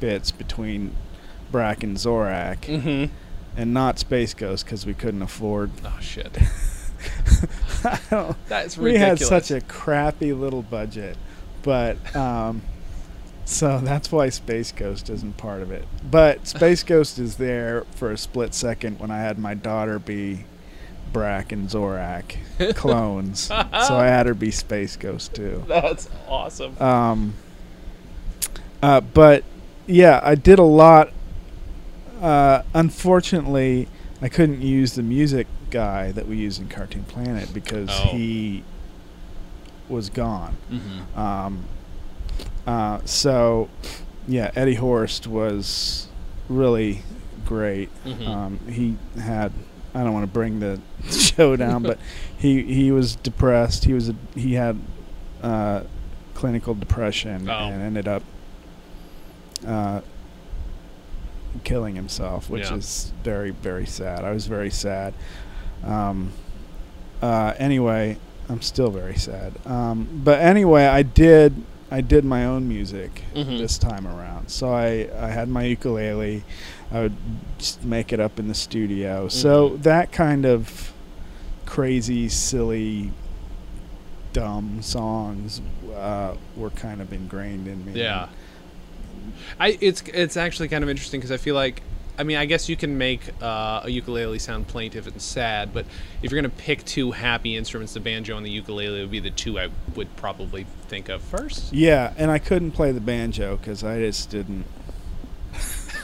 [0.00, 0.92] bits between
[1.50, 3.12] Brak and Zorak, Mm-hmm.
[3.56, 5.70] And not Space Ghost because we couldn't afford.
[5.84, 6.36] Oh shit.
[7.84, 8.36] I don't-
[8.78, 11.16] we had such a crappy little budget,
[11.62, 12.62] but um,
[13.44, 15.86] so that's why Space Ghost isn't part of it.
[16.10, 20.44] But Space Ghost is there for a split second when I had my daughter be
[21.12, 22.36] Brak and Zorak
[22.74, 25.64] clones, so I had her be Space Ghost too.
[25.68, 26.76] That's awesome.
[26.82, 27.34] Um,
[28.82, 29.44] uh, but
[29.86, 31.12] yeah, I did a lot.
[32.20, 33.88] Uh, unfortunately,
[34.22, 38.08] I couldn't use the music guy that we use in Cartoon Planet because Oh.
[38.08, 38.64] he
[39.88, 40.56] was gone.
[40.70, 41.18] Mm-hmm.
[41.18, 41.64] Um,
[42.66, 43.68] uh, so,
[44.26, 46.08] yeah, Eddie Horst was
[46.48, 47.02] really
[47.44, 47.90] great.
[48.04, 48.26] Mhm.
[48.28, 49.52] Um, he had
[49.94, 50.78] I don't want to bring the
[51.10, 51.98] show down, but
[52.36, 53.84] he he was depressed.
[53.84, 54.78] He was a, he had
[55.42, 55.82] uh,
[56.34, 57.52] clinical depression Oh.
[57.68, 58.22] and ended up
[59.66, 60.00] uh,
[61.64, 62.76] killing himself, which Yeah.
[62.76, 64.24] is very very sad.
[64.24, 65.14] I was very sad.
[65.84, 66.32] Um,
[67.22, 69.54] uh, anyway, I'm still very sad.
[69.66, 71.54] Um, but anyway, I did
[71.90, 73.58] I did my own music Mhm.
[73.58, 74.48] this time around.
[74.50, 76.42] So I I had my ukulele.
[76.92, 77.16] I would
[77.58, 79.28] just make it up in the studio.
[79.28, 79.82] So Mhm.
[79.82, 80.92] that kind of
[81.64, 83.10] crazy, silly,
[84.32, 85.60] dumb songs
[85.96, 87.92] uh, were kind of ingrained in me.
[88.00, 88.28] Yeah.
[89.60, 91.82] I it's it's actually kind of interesting because I feel like
[92.18, 95.84] I mean I guess you can make uh, a ukulele sound plaintive and sad, but
[96.22, 99.30] if you're gonna pick two happy instruments, the banjo and the ukulele would be the
[99.30, 101.72] two I would probably think of first.
[101.72, 104.64] Yeah, and I couldn't play the banjo because I just didn't.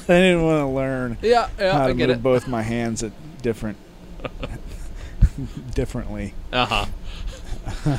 [0.09, 2.23] I didn't want to learn Yeah, yeah, how to get move it.
[2.23, 3.77] both my hands at different,
[5.75, 6.35] differently.
[6.53, 6.87] Uh
[7.85, 7.97] huh.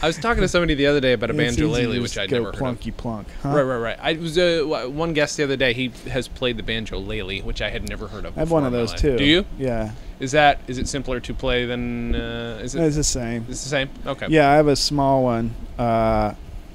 [0.00, 2.46] I was talking to somebody the other day about a banjo lele, which I'd never
[2.46, 2.60] heard of.
[2.60, 3.26] plunky plunk.
[3.42, 3.48] Huh?
[3.50, 3.98] Right, right, right.
[4.00, 5.72] I was uh, one guest the other day.
[5.72, 8.36] He has played the banjo lele, which I had never heard of.
[8.36, 9.16] I have one of those too.
[9.18, 9.44] Do you?
[9.58, 12.82] Yeah, Is that is it simpler to play than uh, is it?
[12.84, 13.44] it's the same.
[13.48, 13.90] It's the same.
[14.06, 14.26] Okay.
[14.28, 15.54] Yeah, I have a small one.
[15.78, 16.34] Uh,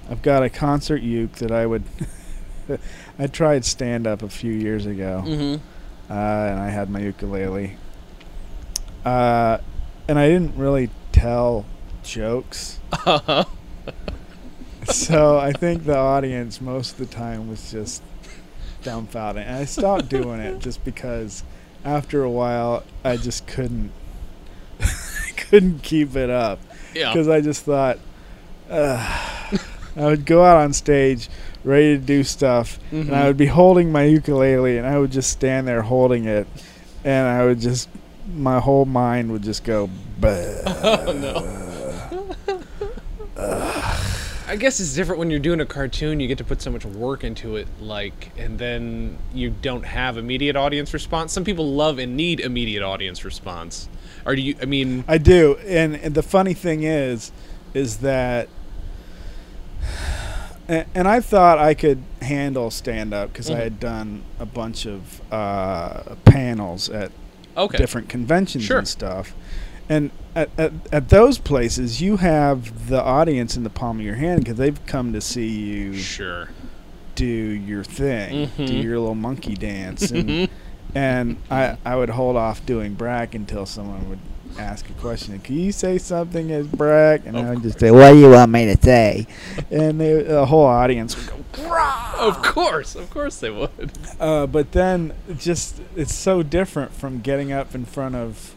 [0.09, 1.83] I've got a concert uke that I would.
[3.19, 6.11] I tried stand up a few years ago, Mm-hmm.
[6.11, 7.77] uh, and I had my ukulele.
[9.05, 9.57] Uh,
[10.07, 11.65] and I didn't really tell
[12.03, 13.45] jokes, Uh-huh.
[14.85, 18.01] so I think the audience most of the time was just
[18.83, 19.45] dumbfounded.
[19.47, 21.43] And I stopped doing it just because
[21.85, 23.91] after a while I just couldn't
[25.37, 26.59] couldn't keep it up.
[26.93, 27.11] Yeah.
[27.11, 27.97] because I just thought
[28.69, 29.57] uh,
[29.95, 31.29] I would go out on stage
[31.63, 33.27] ready to do stuff, and I Mhm.
[33.27, 36.45] would be holding my ukulele, and I would just stand there holding it,
[37.05, 37.87] and I would just
[38.35, 39.89] my whole mind would just go.
[40.23, 41.62] Oh, no.
[44.53, 46.19] I guess it's different when you're doing a cartoon.
[46.19, 50.15] You get to put so much work into it, like, and then you don't have
[50.15, 51.33] immediate audience response.
[51.33, 53.89] Some people love and need immediate audience response.
[54.27, 54.55] Or do you?
[54.61, 57.31] I mean, I do, and, and the funny thing is,
[57.73, 58.47] is that.
[60.67, 63.55] And, and I thought I could handle stand up because Mhm.
[63.55, 67.11] I had done a bunch of uh, panels at
[67.57, 67.77] okay.
[67.79, 68.77] different conventions Sure.
[68.77, 69.33] and stuff.
[69.89, 74.15] And at, at, at those places, you have the audience in the palm of your
[74.15, 76.49] hand because they've come to see you Sure.
[77.15, 78.83] do your thing, do Mhm.
[78.83, 80.09] your little monkey dance.
[80.11, 80.49] And,
[80.95, 84.19] and I, I would hold off doing Brak until someone would
[84.57, 85.39] ask a question.
[85.39, 87.25] Can you say something as Brak?
[87.25, 89.27] And Of I would just Say, what do you want me to say?
[89.71, 91.35] and they, the whole audience would go,
[92.19, 93.91] of course, of course they would.
[94.19, 98.53] Uh, but then just it's so different from getting up in front of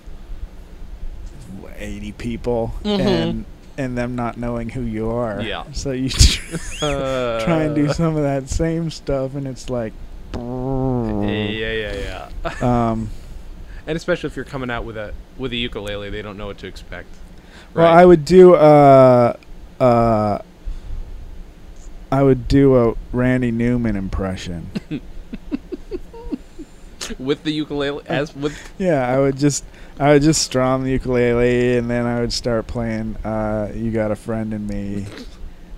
[1.79, 3.01] 80 people Mhm.
[3.01, 3.45] and
[3.79, 5.41] and them not knowing who you are.
[5.43, 5.65] Yeah.
[5.73, 6.09] So you
[6.83, 9.93] Uh, try and do some of that same stuff and it's like
[10.35, 12.29] Yeah, yeah, yeah.
[12.61, 13.11] Um,
[13.87, 16.59] and especially if you're coming out with a with a ukulele, they don't know what
[16.59, 17.09] to expect.
[17.75, 19.35] Well, I would do uh,
[19.79, 20.39] uh,
[22.11, 24.71] I would do a Randy Newman impression.
[27.19, 29.65] with the ukulele as with yeah, I would just
[29.99, 34.11] I would just strum the ukulele and then I would start playing uh, "You Got
[34.11, 35.07] a Friend in Me."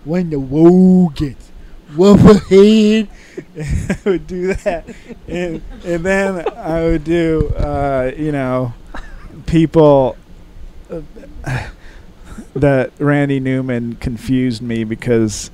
[0.04, 1.50] When the woe gets
[1.94, 3.08] rough ahead,
[3.56, 4.88] I would do that,
[5.28, 8.74] and and then I would do uh, you know
[9.46, 10.16] people.
[10.90, 11.02] Uh,
[12.54, 15.50] that Randy Newman confused me because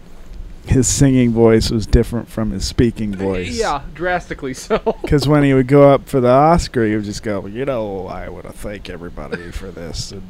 [0.66, 3.58] his singing voice was different from his speaking voice.
[3.58, 4.78] yeah, drastically so.
[5.02, 8.06] Because when he would go up for the Oscar, he would just go, you know,
[8.06, 10.12] I want to thank everybody for this.
[10.12, 10.22] And,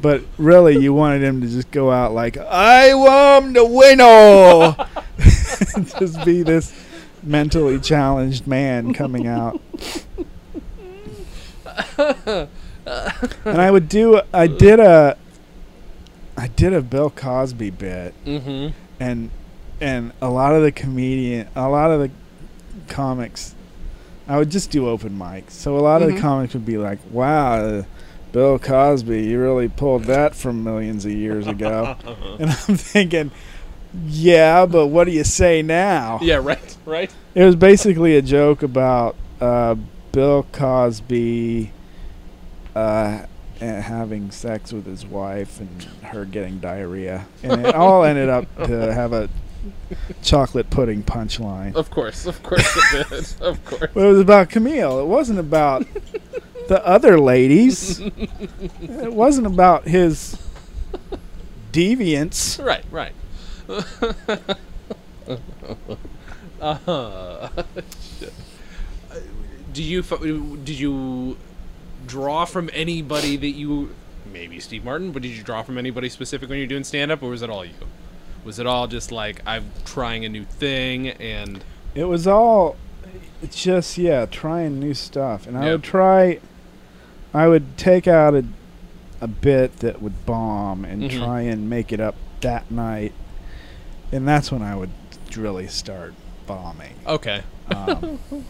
[0.00, 4.74] but really, you wanted him to just go out like, I am the winner!
[5.98, 6.72] just be this
[7.22, 9.60] mentally challenged man coming out.
[11.98, 12.48] and
[13.44, 15.16] I would do, I did a,
[16.36, 18.76] I did a Bill Cosby bit, mm-hmm.
[19.02, 19.30] And
[19.80, 22.10] and a lot of the comedian, a lot of the
[22.86, 23.54] comics,
[24.28, 25.50] I would just do open mics.
[25.50, 26.14] So a lot of Mhm.
[26.14, 27.84] the comics would be like, "Wow,
[28.30, 31.96] Bill Cosby, you really pulled that from millions of years ago,"
[32.38, 33.32] and I'm thinking,
[34.06, 37.10] "Yeah, but what do you say now?" yeah, right, right.
[37.34, 39.74] It was basically a joke about uh,
[40.12, 41.72] Bill Cosby
[42.76, 43.18] uh,
[43.62, 48.92] having sex with his wife and her getting diarrhea, and it all ended up to
[48.92, 49.28] have a
[50.22, 51.74] chocolate pudding punchline.
[51.74, 53.40] Of course, of course it did.
[53.40, 53.90] Of course.
[53.94, 55.00] But it was about Camille.
[55.00, 55.86] It wasn't about
[56.68, 58.00] the other ladies.
[58.00, 60.36] It wasn't about his
[61.72, 62.62] deviance.
[62.64, 63.12] Right, right.
[66.60, 67.48] uh,
[68.18, 68.32] shit.
[69.10, 69.14] Uh,
[69.72, 70.02] Do you
[70.64, 71.36] did you
[72.12, 73.94] draw from anybody that you
[74.30, 77.22] maybe Steve Martin, but did you draw from anybody specific when you're doing stand up
[77.22, 77.72] or was it all you?
[78.44, 82.76] Was it all just like I'm trying a new thing and It was all
[83.50, 85.46] just yeah, trying new stuff.
[85.46, 86.38] And I would try
[87.32, 88.44] I would take out a
[89.22, 91.18] a bit that would bomb and Mhm.
[91.18, 93.12] try and make it up that night.
[94.10, 94.90] And that's when I would
[95.36, 96.12] really start
[96.46, 96.94] bombing.
[97.06, 97.42] okay.
[97.74, 98.18] Um,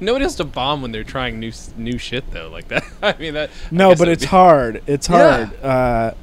[0.00, 2.84] Nobody has to bomb when they're trying new new shit though like that.
[3.02, 4.82] I mean that no, but it's be- hard.
[4.86, 5.46] It's Yeah.
[5.46, 6.14] hard uh,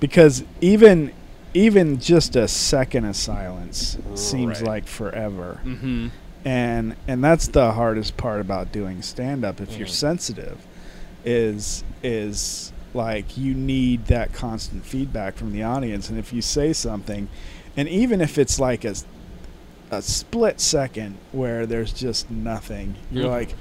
[0.00, 1.12] because even
[1.54, 4.68] even just a second of silence seems Right.
[4.68, 5.60] like forever.
[5.64, 6.10] Mhm.
[6.44, 9.90] and and that's the hardest part about doing stand up if you're Mhm.
[9.90, 10.58] sensitive
[11.24, 16.72] is is like you need that constant feedback from the audience and if you say
[16.72, 17.28] something
[17.76, 18.94] and even if it's like a
[19.92, 23.30] a split second where there's just nothing you're Mhm.
[23.30, 23.54] like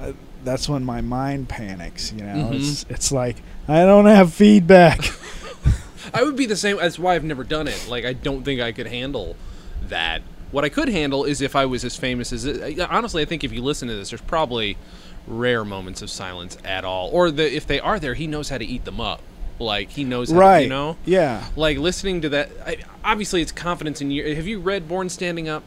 [0.00, 0.12] uh,
[0.42, 2.54] that's when my mind panics you know Mhm.
[2.60, 3.36] it's it's like
[3.68, 5.00] i don't have feedback
[6.14, 6.78] I would be the same.
[6.78, 7.86] That's why I've never done it.
[7.86, 9.36] Like I don't think I could handle
[9.88, 10.22] that.
[10.52, 12.80] What I could handle is if I was as famous as it.
[12.80, 14.78] Honestly, I think if you listen to this, there's probably
[15.26, 17.10] rare moments of silence at all.
[17.12, 19.20] Or the, if they are there, he knows how to eat them up.
[19.58, 22.50] Like he knows, how, right You know, yeah like listening to that.
[22.64, 24.34] I, obviously, it's confidence in you.
[24.34, 25.62] Have you read Born Standing Up?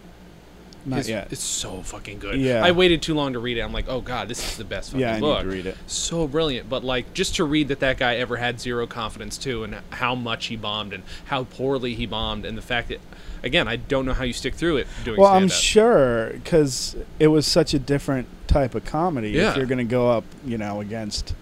[0.83, 2.39] not It's- yet It's so fucking good.
[2.41, 2.65] Yeah.
[2.65, 3.61] I waited too long to read it.
[3.61, 5.65] I'm like, oh god, this is the best fucking yeah i book need to read
[5.67, 9.37] it so brilliant but like just to read that that guy ever had zero confidence
[9.37, 12.99] too and how much he bombed and how poorly he bombed and the fact that
[13.43, 17.27] again i don't know how you stick through it doing Well, I'm sure because it
[17.27, 19.29] was such a different type of comedy.
[19.31, 19.51] Yeah.
[19.51, 21.33] If you're going to go up, you know, against,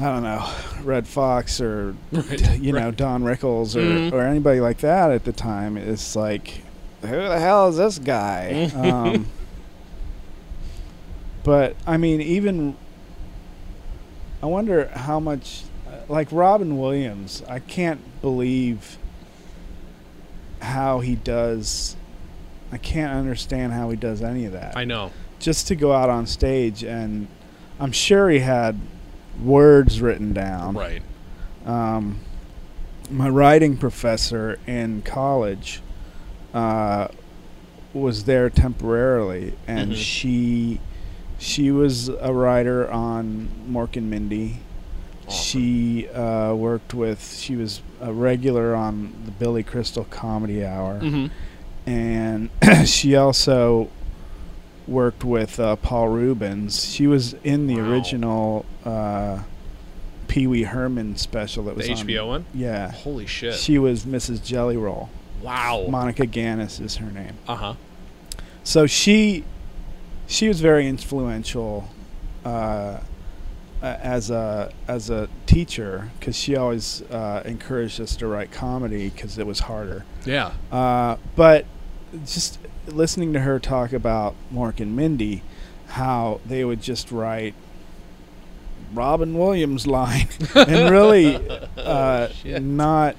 [0.00, 0.48] I don't know,
[0.84, 2.96] Redd Foxx or, Right, you know, right.
[2.96, 4.12] Don Rickles or, Mhm.
[4.12, 6.62] or anybody like that at the time, it's like,
[7.02, 8.70] who the hell is this guy?
[8.76, 9.26] um,
[11.44, 12.76] but, I mean, even,
[14.42, 15.62] I wonder how much,
[16.08, 18.98] like Robin Williams, I can't believe
[20.60, 21.96] how he does.
[22.70, 24.76] I can't understand how he does any of that.
[24.76, 27.28] i know Just to go out on stage and
[27.80, 28.78] I'm sure he had
[29.42, 30.74] words written down.
[30.76, 31.02] right
[31.66, 32.20] Um,
[33.10, 35.80] my writing professor in college
[36.54, 37.08] uh,
[37.92, 39.96] was there temporarily, and Mhm.
[39.96, 40.80] she
[41.38, 44.58] she was a writer on Mork and Mindy.
[45.28, 45.60] Awesome.
[45.60, 47.36] She uh, worked with.
[47.38, 51.26] She was a regular on the Billy Crystal Comedy Hour mm-hmm.
[51.90, 52.50] and
[52.88, 53.88] she also
[54.88, 56.84] worked with uh, Paul Reubens.
[56.92, 57.90] She was in the Wow.
[57.90, 59.42] original uh,
[60.28, 64.04] Pee Wee Herman special that was the on- hbo one Yeah, holy shit she was
[64.04, 64.44] Mrs.
[64.44, 65.08] Jelly Roll.
[65.42, 67.74] wow Monica Ganas is her name, uh-huh
[68.64, 69.44] so she
[70.26, 71.88] she was very influential
[72.44, 72.98] uh,
[73.80, 79.38] as a as a teacher because she always uh, encouraged us to write comedy because
[79.38, 80.04] it was harder.
[80.26, 80.52] Yeah.
[80.70, 81.64] Uh, but
[82.26, 82.58] just
[82.92, 85.42] listening to her talk about Mork and Mindy,
[85.88, 87.54] how they would just write
[88.94, 91.36] Robin Williams line and really
[91.76, 92.62] uh, Shit.
[92.62, 93.16] not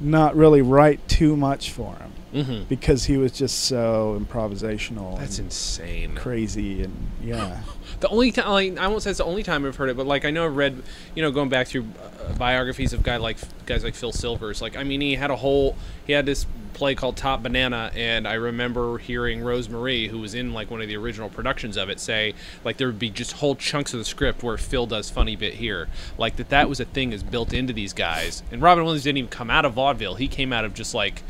[0.00, 2.64] not really write too much for him Mm-hmm.
[2.64, 6.16] because he was just so improvisational That's insane.
[6.16, 6.92] crazy and
[7.22, 7.60] yeah
[8.04, 10.06] The only time, like, I won't say it's the only time I've heard it, but
[10.06, 10.82] like I know I've read,
[11.14, 14.60] you know, going back through uh, biographies of guy like guys like Phil Silvers.
[14.60, 15.74] Like, I mean, he had a whole,
[16.06, 16.44] he had this
[16.74, 20.82] play called Top Banana, and I remember hearing Rose Marie, who was in like one
[20.82, 24.00] of the original productions of it, say like there would be just whole chunks of
[24.00, 25.88] the script where Phil does funny bit here,
[26.18, 28.42] like that that was a thing is built into these guys.
[28.52, 31.22] And Robin Williams didn't even come out of vaudeville; he came out of just like.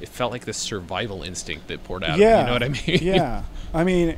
[0.00, 2.10] It felt like this survival instinct that poured out.
[2.10, 2.98] of yeah you know what I mean?
[3.02, 3.42] yeah
[3.74, 4.16] I mean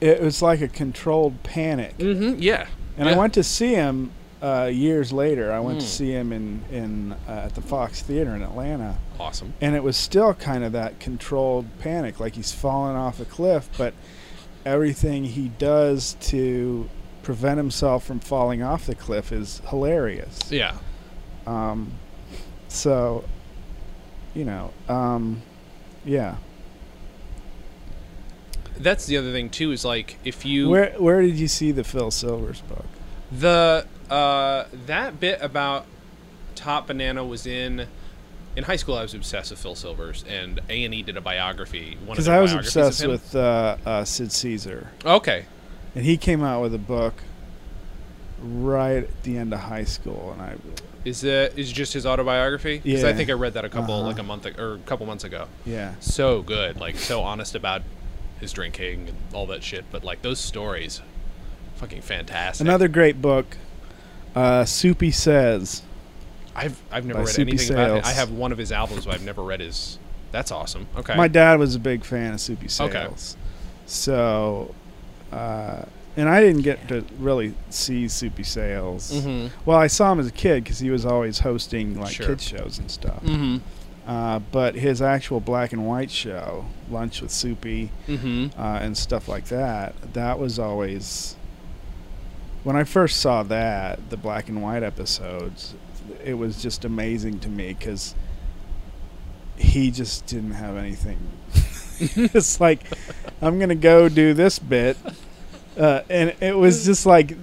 [0.00, 2.66] it was like a controlled panic hmm Yeah.
[2.96, 5.50] And I went to see him uh, years later.
[5.52, 5.88] I went to Mm.
[5.88, 9.54] see him in in uh, at the Fox Theater in Atlanta, Awesome.
[9.60, 13.68] and it was still kind of that controlled panic, like he's falling off a cliff,
[13.78, 13.94] but
[14.66, 16.88] everything he does to
[17.22, 20.38] prevent himself from falling off the cliff is hilarious.
[20.52, 20.76] Yeah.
[21.46, 21.92] Um,
[22.68, 23.24] so,
[24.34, 25.42] you know, um,
[26.04, 26.36] yeah.
[28.78, 29.70] That's the other thing too.
[29.72, 32.84] Is like if you Where where did you see the Phil Silvers book?
[33.32, 35.86] the uh, that bit about
[36.54, 37.86] Top Banana was in
[38.56, 38.94] in high school.
[38.96, 41.96] I was obsessed with Phil Silvers, and A and E did a biography.
[42.04, 44.90] One Because I was obsessed with uh, uh, Sid Caesar.
[45.04, 45.46] Okay.
[45.94, 47.14] and he came out with a book
[48.40, 50.54] right at the end of high school, and I,
[51.04, 52.78] Is it is just his autobiography?
[52.78, 54.06] Because I think I read that a couple Uh-huh.
[54.06, 55.46] like a month or a couple months ago.
[55.64, 57.82] yeah, So good, like so honest about
[58.40, 59.84] his drinking and all that shit.
[59.90, 61.00] But like those stories,
[61.76, 62.64] fucking fantastic.
[62.66, 63.56] another great book.
[64.34, 65.82] Uh, Soupy Sez,
[66.56, 68.04] I've I've never read Soupy anything about it.
[68.04, 69.98] I have one of his albums, but I've never read his.
[70.32, 70.88] That's awesome.
[70.96, 71.14] Okay.
[71.16, 72.92] my dad was a big fan of Soupy Okay.
[73.04, 73.36] Sales,
[73.86, 74.74] so,
[75.30, 75.82] uh,
[76.16, 79.12] and I didn't get to really see Soupy Sales.
[79.12, 79.54] Mm-hmm.
[79.64, 82.26] Well, I saw him as a kid because he was always hosting like Sure.
[82.26, 83.22] kids shows and stuff.
[83.22, 83.58] Mm-hmm.
[84.06, 88.60] Uh, but his actual black and white show, Lunch with Soupy, Mm-hmm.
[88.60, 89.94] uh, and stuff like that.
[90.12, 91.36] That was always
[92.64, 95.74] when I first saw that the black and white episodes.
[96.22, 98.14] It was just amazing to me because
[99.56, 101.18] he just didn't have anything.
[101.98, 102.80] it's like
[103.40, 104.98] I'm gonna go do this bit,
[105.78, 107.36] uh, and it was just like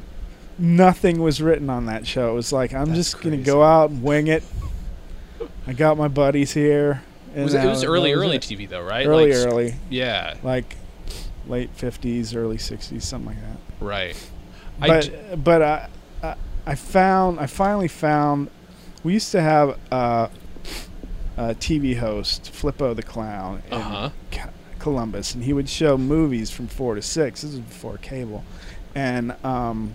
[0.60, 2.32] nothing was written on that show.
[2.32, 4.44] It was like I'm That's just gonna go out and wing it.
[5.68, 7.04] I got my buddies here.
[7.36, 8.42] Was it, it was early, early it.
[8.42, 9.06] TV though, right?
[9.08, 10.36] early, like, early Yeah.
[10.44, 10.76] like
[11.48, 14.30] late 50s early 60s something like that Right.
[14.80, 15.90] But but I,
[16.22, 16.36] I
[16.68, 18.50] i found i finally found
[19.04, 20.28] we used to have uh,
[21.38, 24.10] a tv host flippo the clown in Uh-huh.
[24.78, 28.44] Columbus and he would show movies from four to six this was before cable
[28.94, 29.94] and um,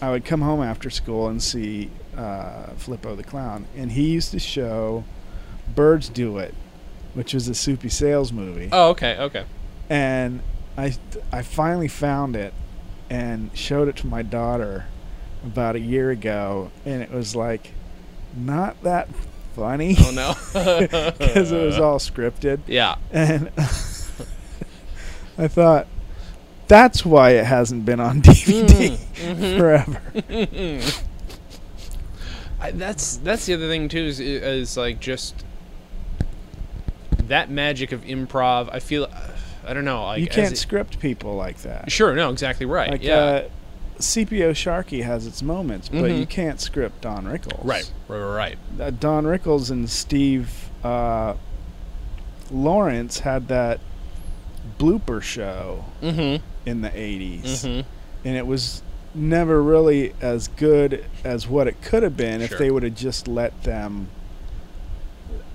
[0.00, 4.30] i would come home after school and see uh, flippo the clown and he used
[4.32, 5.04] to show
[5.74, 6.54] birds do it
[7.14, 9.44] which was a soupy sales movie Oh, okay, okay.
[9.88, 10.42] and
[10.76, 10.94] I
[11.32, 12.52] I finally found it
[13.08, 14.86] and showed it to my daughter
[15.44, 17.72] about a year ago, and it was like
[18.36, 19.08] not that
[19.56, 20.34] funny Oh no.
[21.18, 22.96] because it was all scripted, Yeah.
[23.10, 23.50] and
[25.38, 25.86] I thought
[26.68, 29.58] that's why it hasn't been on DVD Mhm.
[29.58, 30.00] forever.
[32.60, 35.44] I, that's that's the other thing too is, is like just
[37.28, 38.68] that magic of improv.
[38.72, 39.08] I feel
[39.66, 40.04] I don't know.
[40.04, 41.90] Like you can't it- script people like that.
[41.90, 42.14] Sure.
[42.14, 42.30] No.
[42.30, 42.90] Exactly right.
[42.90, 43.14] Like yeah.
[43.16, 43.48] uh,
[43.98, 46.18] CPO Sharkey has its moments, but Mhm.
[46.20, 47.62] you can't script Don Rickles.
[47.64, 47.90] right.
[48.08, 48.18] Right.
[48.18, 48.34] Right.
[48.34, 48.58] Right.
[48.80, 51.34] uh, Don Rickles and Steve uh,
[52.50, 53.80] Lawrence had that
[54.78, 56.42] blooper show Mm-hmm.
[56.66, 57.42] in the 80s.
[57.42, 57.88] Mm-hmm.
[58.26, 58.82] And it was
[59.14, 63.26] never really as good as what it could have been if they would have just
[63.28, 64.08] let them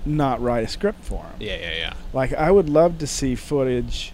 [0.04, 1.34] not write a script for them.
[1.40, 1.56] Yeah.
[1.56, 1.74] Yeah.
[1.76, 1.92] Yeah.
[2.12, 4.12] Like I would love to see footage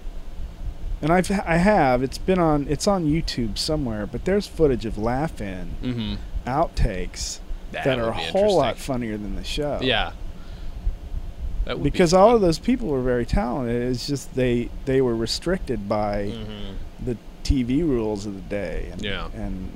[1.02, 4.96] and I've I have it's been on it's on YouTube somewhere, but there's footage of
[4.96, 6.14] laugh in Mm-hmm.
[6.46, 7.40] outtakes
[7.72, 9.80] That, that are a whole lot funnier than the show.
[9.82, 10.12] Yeah.
[11.66, 13.82] Would be because all of those people were very talented.
[13.82, 16.74] It's just they they were restricted by Mhm.
[17.04, 18.88] the TV rules of the day.
[18.92, 19.28] And, Yeah.
[19.34, 19.72] and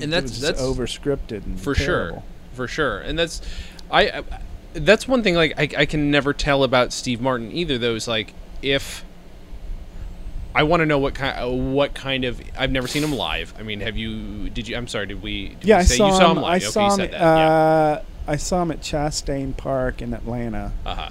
[0.00, 2.16] And that's- that's- over scripted and for terrible.
[2.16, 2.22] sure
[2.54, 3.40] for sure and that's
[3.90, 4.22] I, I
[4.74, 8.06] that's one thing like I, I can never tell about Steve Martin either though is
[8.08, 9.04] like if
[10.54, 13.54] I want to know what kind what kind of I've never seen him live.
[13.58, 15.96] I mean, have you did you I'm sorry, did we did yeah, we I say
[15.98, 16.38] saw you saw him.
[16.38, 16.62] him I live?
[16.62, 16.96] okay, saw him.
[16.98, 17.12] that.
[17.12, 17.20] yeah.
[17.48, 21.10] Uh, I saw him at Chastain Park in Atlanta Uh-huh.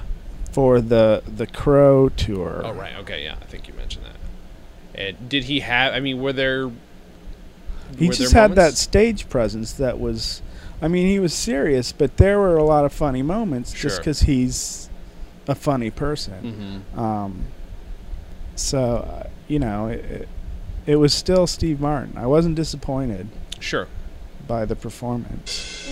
[0.52, 2.62] for the the Crow tour.
[2.66, 4.07] Oh right, okay, yeah, I think you mentioned that.
[4.98, 6.70] And did he have I mean, were there
[7.98, 10.42] He were just there had that stage presence that was.
[10.82, 14.22] I mean, he was serious, but there were a lot of funny moments just because
[14.22, 14.90] he's
[15.48, 16.84] a funny person.
[16.96, 17.00] Mhm.
[17.00, 17.46] Um,
[18.56, 20.30] so, uh, you know, it, it,
[20.86, 22.16] it was still Steve Martin.
[22.18, 23.28] I wasn't disappointed
[23.60, 23.88] Sure.
[24.48, 25.90] by the performance.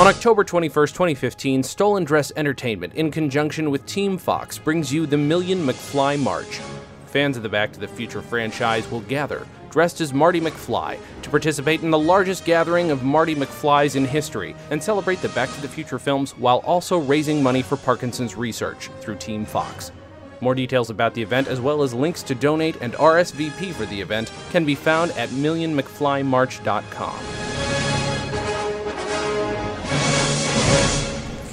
[0.00, 5.18] On October 21st, 2015, Stolen Dress Entertainment, in conjunction with Team Fox, brings you the
[5.18, 6.58] Million McFly March.
[7.04, 11.28] Fans of the Back to the Future franchise will gather, dressed as Marty McFly, to
[11.28, 15.60] participate in the largest gathering of Marty McFlys in history and celebrate the Back to
[15.60, 19.92] the Future films while also raising money for Parkinson's research through Team Fox.
[20.40, 24.00] More details about the event, as well as links to donate and RSVP for the
[24.00, 27.59] event, can be found at millionmcflymarch.com.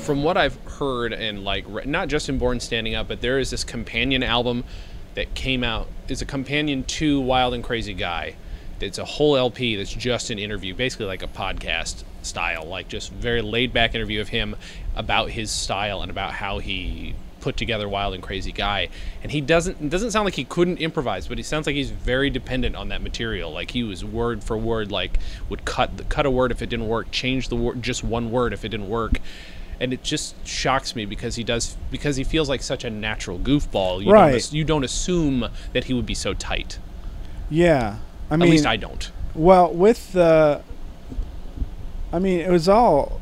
[0.08, 3.49] from what I've heard and like not just in Born Standing Up, but there is
[3.51, 4.64] this companion album
[5.16, 5.89] that came out.
[6.08, 8.38] It's a companion to Wild and Crazy Guy.
[8.80, 13.12] It's a whole LP that's just an interview, basically like a podcast style, like just
[13.12, 14.55] very laid back interview of him
[14.95, 18.88] about his style and about how he put together Wild and Crazy Guy.
[19.24, 22.30] And he doesn't doesn't sound like he couldn't improvise, but he sounds like he's very
[22.30, 23.51] dependent on that material.
[23.51, 26.88] Like he was word for word, like would cut cut a word if it didn't
[26.88, 29.20] work, change the word just one word if it didn't work
[29.80, 33.38] and it just shocks me because he does because he feels like such a natural
[33.39, 34.03] goofball.
[34.03, 34.32] You Right.
[34.32, 36.80] Don't, you don't assume that he would be so tight.
[37.49, 37.97] Yeah,
[38.30, 39.11] I mean, At least I don't.
[39.34, 40.61] Well, with the,
[42.11, 43.21] I mean, it was all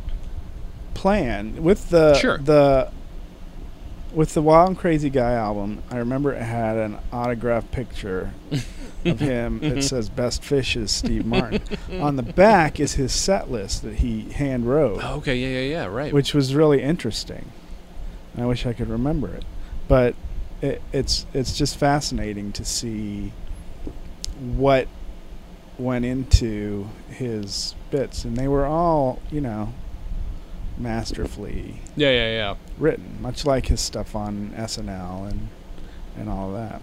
[0.94, 2.38] planned with the Sure.
[2.38, 2.90] the
[4.14, 5.84] with the Wild and Crazy Guy album.
[5.92, 8.32] I remember it had an autographed picture
[9.06, 9.60] of him.
[9.64, 9.80] It mm-hmm.
[9.82, 11.62] says "Best Fishes, Steve Martin."
[12.02, 15.36] On the back is his set list that he hand wrote, oh, Okay.
[15.36, 15.60] Yeah.
[15.60, 15.84] Yeah.
[15.84, 15.86] Yeah.
[15.86, 16.14] Right.
[16.14, 17.52] which was really interesting.
[18.38, 19.46] I wish I could remember it,
[19.88, 20.16] but
[20.62, 23.32] it, it's it's just fascinating to see
[24.40, 24.88] what
[25.78, 29.74] went into his bits, and they were all, you know,
[30.78, 32.10] masterfully yeah.
[32.10, 32.32] Yeah.
[32.32, 32.56] Yeah.
[32.78, 35.48] written, much like his stuff on SNL and
[36.18, 36.82] and all that.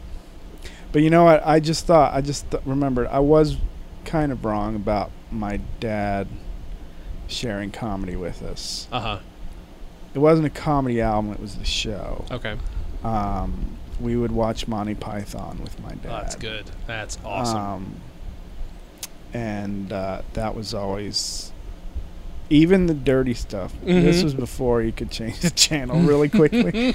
[0.93, 1.45] But you know what?
[1.47, 3.57] I just thought I just th- remembered I was
[4.05, 6.29] kind of wrong about my dad
[7.29, 8.87] sharing comedy with us.
[8.93, 9.19] Uh huh.
[10.15, 12.27] It wasn't a comedy album; it was the show.
[12.31, 12.57] Okay.
[13.03, 16.07] Um, we would watch Monty Python with my dad.
[16.07, 16.71] Oh, that's good.
[16.87, 17.57] That's awesome.
[17.59, 18.01] Um,
[19.33, 21.52] and uh, that was always
[22.53, 23.73] even the dirty stuff.
[23.85, 24.25] This Mhm.
[24.25, 26.95] was before you could change the channel really quickly.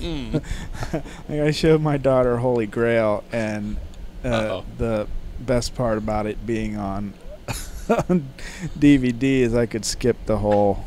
[1.28, 3.76] like I showed my daughter Holy Grail, and
[4.24, 5.06] uh, the
[5.40, 7.14] best part about it being on,
[8.08, 8.28] on
[8.78, 10.84] DVD is I could skip the whole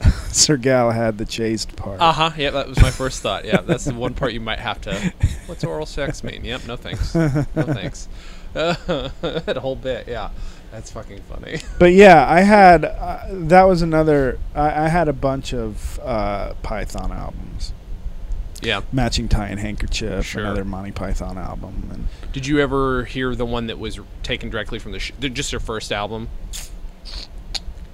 [0.28, 2.00] Sir Galahad the Chaste part.
[2.00, 2.30] Uh huh.
[2.36, 3.44] Yeah, that was my first thought.
[3.44, 5.12] Yeah, that's the one part you might have to.
[5.46, 6.44] What's oral sex mean?
[6.44, 6.66] Yep.
[6.66, 7.14] No thanks.
[7.14, 8.08] No thanks.
[8.54, 10.08] that whole bit.
[10.08, 10.30] Yeah.
[10.72, 11.60] That's fucking funny.
[11.78, 14.38] But yeah, I had uh, that was another.
[14.54, 17.72] I, I had a bunch of uh, Python albums,
[18.62, 18.80] Yeah.
[18.92, 20.42] Matching Tie and Handkerchief, Sure.
[20.42, 24.78] another Monty Python album, and Did you ever hear the one that was taken directly
[24.78, 26.28] from the sh- just their first album?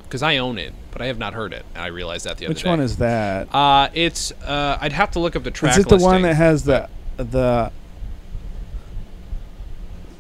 [0.05, 1.67] Because I own it, but I have not heard it.
[1.75, 2.71] I realized that the other which day.
[2.71, 3.55] Which one is that?
[3.55, 5.77] Uh, it's uh, I'd have to look up the track.
[5.77, 7.71] Is it the one that has the the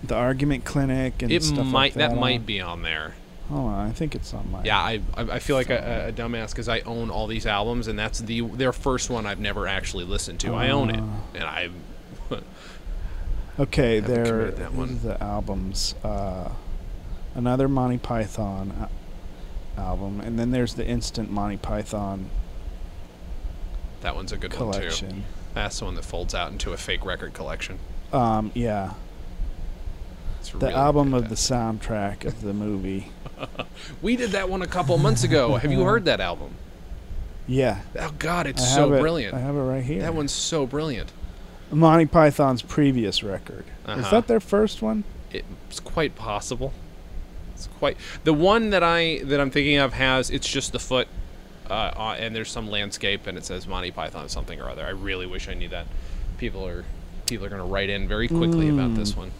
[0.08, 2.10] the argument clinic and It stuff might like that?
[2.10, 3.14] that might be on there.
[3.48, 4.62] Hold on, I think it's on my.
[4.64, 7.86] Yeah, I I, I feel like a, a dumbass because I own all these albums,
[7.88, 10.54] and that's the their first one I've never actually listened to.
[10.54, 11.20] I own it, Ah.
[11.34, 11.70] and I.
[13.58, 15.00] Okay, there that one.
[15.02, 15.94] the albums.
[16.04, 16.48] Uh,
[17.34, 18.88] another Monty Python
[19.76, 22.30] album, and then there's the instant Monty Python
[24.02, 24.78] That one's a good one too.
[24.78, 25.24] collection.
[25.54, 27.80] That's the one that folds out into a fake record collection.
[28.12, 28.92] Um, yeah,
[30.48, 33.10] It's the really album of the soundtrack of the movie.
[34.02, 35.54] We did that one a couple months ago.
[35.62, 36.50] Have you heard that album?
[37.46, 39.34] Yeah, Oh God, it's so it- brilliant.
[39.34, 40.02] I have it right here.
[40.02, 41.12] That one's so brilliant.
[41.70, 43.64] Monty Python's previous record.
[43.84, 44.10] Is Uh-huh.
[44.10, 45.04] that their first one?
[45.30, 46.72] It's quite possible.
[47.54, 51.08] It's quite the one that I that I'm thinking of has it's just the foot,
[51.70, 54.84] uh, and there's some landscape and it says Monty Python something or other.
[54.84, 55.86] I really wish I knew that.
[56.38, 56.84] People are
[57.26, 59.16] people are gonna write in very quickly about this Mm.
[59.18, 59.30] one.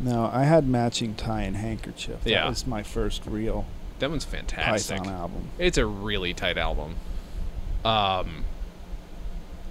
[0.00, 2.22] No, I had matching tie and handkerchief.
[2.24, 2.48] That Yeah.
[2.48, 3.66] was my first real
[3.98, 4.98] That one's fantastic.
[4.98, 5.48] Python album.
[5.58, 6.94] It's a really tight album.
[7.84, 8.44] Um,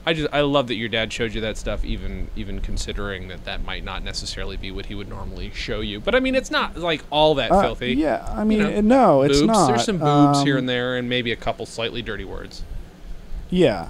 [0.06, 3.44] I just I love that your dad showed you that stuff, even even considering that
[3.46, 6.00] that might not necessarily be what he would normally show you.
[6.00, 7.94] But I mean, it's not like all that Uh, filthy.
[7.94, 9.48] Yeah, I mean, know, uh, no, it's boobs.
[9.48, 9.68] not.
[9.68, 12.64] There's some boobs here Um, and there, and maybe a couple slightly dirty words.
[13.50, 13.90] Yeah,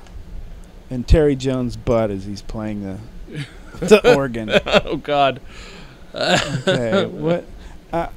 [0.89, 2.97] and Terry Jones' butt as he's playing the
[3.85, 4.49] the organ.
[4.65, 5.39] oh God.
[6.17, 7.45] Okay, what?
[7.93, 8.07] Uh,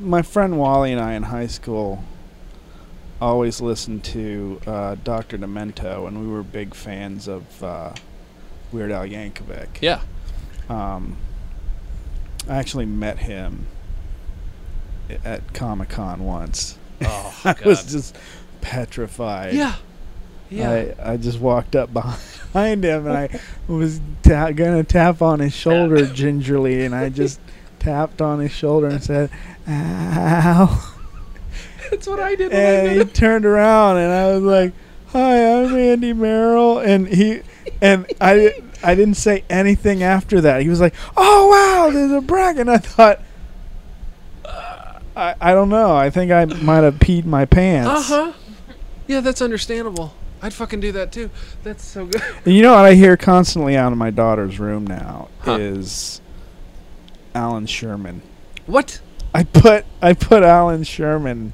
[0.00, 2.04] my friend Wally and I in high school
[3.20, 7.92] always listened to uh, Doctor Demento, and we were big fans of uh,
[8.72, 9.80] Weird Al Yankovic.
[9.80, 10.02] Yeah.
[10.68, 11.16] Um,
[12.48, 13.66] I actually met him
[15.24, 16.78] at Comic Con once.
[17.02, 18.16] Oh I was just
[18.60, 19.54] petrified.
[19.54, 19.76] yeah.
[20.48, 20.70] Yeah.
[20.70, 22.20] I, I just walked up behind
[22.64, 27.40] him and I was ta- gonna tap on his shoulder gingerly, and I just
[27.78, 29.30] tapped on his shoulder and said,
[29.68, 30.94] "Ow!"
[31.90, 32.52] That's what I did.
[32.52, 34.72] When I And he turned around, and I was like,
[35.08, 37.42] "Hi, I'm Andy Merrill," and he
[37.80, 40.62] and I I didn't say anything after that.
[40.62, 43.20] He was like, "Oh wow, there's a Brak," and I thought.
[45.16, 45.96] I, I don't know.
[45.96, 47.88] I think I might have peed my pants.
[47.88, 48.32] Uh huh.
[49.06, 50.12] Yeah, that's understandable.
[50.42, 51.30] I'd fucking do that too.
[51.64, 52.22] That's so good.
[52.44, 55.56] You know what I hear constantly out of my daughter's room now Huh.
[55.58, 56.20] is
[57.34, 58.22] Allan Sherman.
[58.66, 59.00] What?
[59.34, 61.52] I put I put Allan Sherman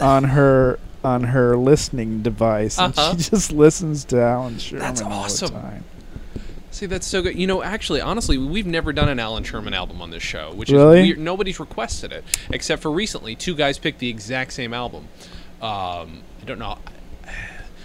[0.00, 3.10] on her on her listening device, Uh-huh.
[3.12, 5.54] and she just listens to Allan Sherman That's all awesome.
[5.54, 5.84] the time.
[6.70, 7.36] See, that's so good.
[7.36, 10.70] You know, actually, honestly, we've never done an Allan Sherman album on this show, which
[10.70, 11.00] Really?
[11.00, 11.18] is weird.
[11.18, 13.34] Nobody's requested it except for recently.
[13.34, 15.08] Two guys picked the exact same album.
[15.62, 16.78] Um, I don't know.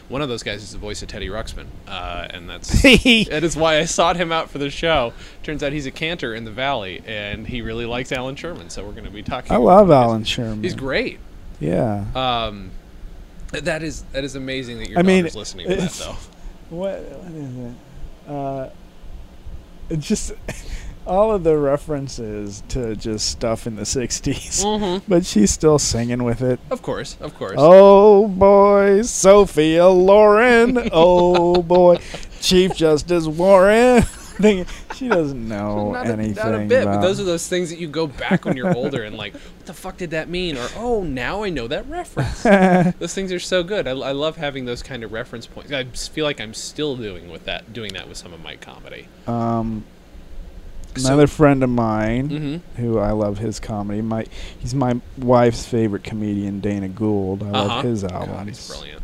[0.09, 3.55] One of those guys is the voice of Teddy Ruxpin, uh, and that's that is
[3.55, 5.13] why I sought him out for the show.
[5.43, 8.69] Turns out he's a cantor in the Valley, and he really likes Allan Sherman.
[8.69, 9.51] So we're going to be talking.
[9.51, 10.63] I love his- Allan Sherman.
[10.63, 11.19] He's great.
[11.59, 12.05] Yeah.
[12.15, 12.71] Um,
[13.51, 16.15] that is that is amazing that your I mean, listening to that though.
[16.69, 17.75] What what is it?
[18.27, 18.69] Uh,
[19.89, 20.31] it just
[21.05, 25.03] all of the references to just stuff in the '60s, Mm-hmm.
[25.07, 26.59] but she's still singing with it.
[26.69, 27.55] Of course, of course.
[27.57, 30.77] Oh boy, Sophia Loren.
[30.91, 31.97] Oh boy,
[32.41, 34.03] Chief Justice Warren.
[34.95, 36.37] She doesn't know not, anything.
[36.37, 38.75] a, not a bit, but those are those things that you go back when you're
[38.75, 40.57] older and like, what the fuck did that mean?
[40.57, 42.41] Or oh, now I know that reference.
[42.43, 43.87] those things are so good.
[43.87, 45.71] I, I love having those kind of reference points.
[45.71, 49.07] I feel like I'm still doing with that, doing that with some of my comedy.
[49.27, 49.85] um,
[50.97, 52.81] So- another friend of mine Mm-hmm.
[52.81, 54.01] who I love his comedy.
[54.01, 54.25] My
[54.59, 57.43] he's my wife's favorite comedian, Dana Gould.
[57.43, 57.67] I Uh-huh.
[57.67, 58.29] love his albums.
[58.31, 59.01] God, he's brilliant.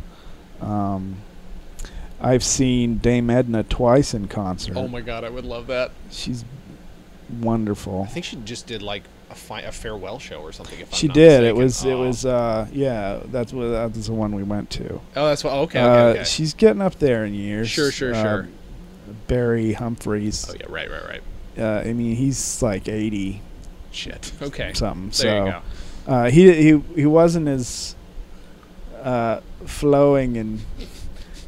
[0.62, 1.16] Um,
[2.22, 4.76] I've seen Dame Edna twice in concert.
[4.76, 5.92] Oh my god, I would love that.
[6.12, 6.44] She's
[7.42, 8.04] wonderful.
[8.04, 10.80] I think she just did like a, fi- a farewell show or something.
[10.80, 11.44] If I'm She not did.
[11.44, 11.84] It was.
[11.86, 12.02] It Oh.
[12.02, 12.26] was.
[12.26, 13.20] Uh, yeah.
[13.26, 13.68] That's what.
[13.70, 15.00] That was the one we went to.
[15.16, 15.54] Oh, that's what.
[15.54, 16.24] Okay, uh, okay, okay.
[16.26, 17.70] She's getting up there in years.
[17.70, 18.48] Sure, sure, Uh, sure.
[19.28, 20.46] Barry Humphries.
[20.50, 21.22] Oh yeah, right, right, right.
[21.58, 23.42] Uh, I mean, he's like eighty
[23.92, 24.32] Shit.
[24.42, 24.72] Okay.
[24.74, 25.10] something.
[25.10, 25.62] There so you go.
[26.14, 27.96] Uh, he he he wasn't as
[29.02, 30.62] uh, flowing and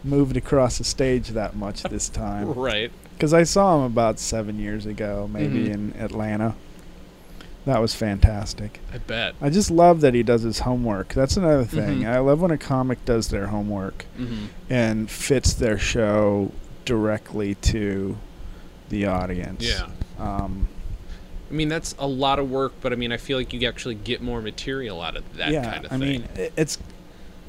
[0.03, 2.53] moved across the stage that much this time.
[2.53, 2.91] Right.
[3.15, 5.73] Because I saw him about seven years ago, maybe Mhm.
[5.73, 6.55] in Atlanta.
[7.65, 8.79] That was fantastic.
[8.91, 9.35] I bet.
[9.39, 11.13] I just love that he does his homework.
[11.13, 12.01] That's another thing.
[12.01, 12.07] Mhm.
[12.11, 14.45] I love when a comic does their homework Mm-hmm.
[14.71, 16.51] and fits their show
[16.85, 18.17] directly to
[18.91, 19.63] the audience.
[19.65, 19.87] Yeah.
[20.19, 20.67] Um,
[21.49, 23.95] I mean, that's a lot of work, but I mean, I feel like you actually
[23.95, 25.63] get more material out of that yeah.
[25.71, 25.99] kind of I thing.
[25.99, 26.77] mean, i- it's.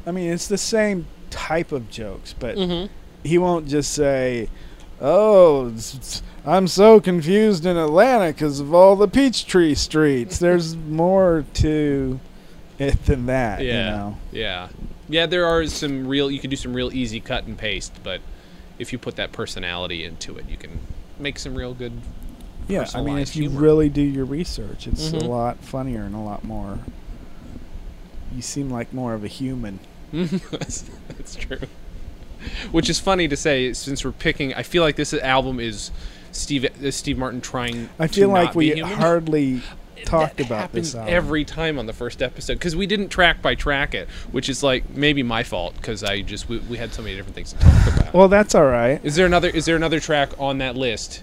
[0.04, 2.92] I mean, it's the same type of jokes, but mm-hmm.
[3.22, 4.48] he won't just say,
[5.00, 5.72] "Oh,
[6.44, 12.18] I'm so confused in Atlanta because of all the Peachtree streets." There's more to
[12.78, 13.62] it than that.
[13.62, 13.72] Yeah.
[13.72, 14.16] You know?
[14.32, 14.68] Yeah.
[15.08, 18.20] Yeah, there are some real, you can do some real easy cut and paste, but
[18.78, 20.80] if you put that personality into it, you can
[21.22, 21.92] make some real good.
[22.68, 22.86] Yeah.
[22.94, 23.60] I mean, if you humor.
[23.60, 25.22] really do your research, it's Mhm.
[25.22, 26.78] a lot funnier and a lot more.
[28.34, 29.78] You seem like more of a human.
[30.12, 31.58] that's, that's true.
[32.70, 34.52] Which is funny to say since we're picking.
[34.54, 35.90] I feel like this album is
[36.32, 37.88] Steve uh, Steve Martin trying.
[37.98, 39.60] I feel to like we hardly
[40.04, 41.14] talked that about happens this album.
[41.14, 44.62] every time on the first episode because we didn't track by track it, which is
[44.62, 47.58] like maybe my fault because I just we, we had so many different things to
[47.58, 48.14] talk about.
[48.14, 49.00] Well, that's all right.
[49.04, 51.22] is there another is there another track on that list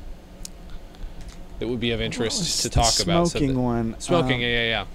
[1.59, 3.27] that would be of interest to talk about?
[3.27, 3.95] So Smoking that- one.
[3.99, 4.85] Smoking, um, yeah, yeah,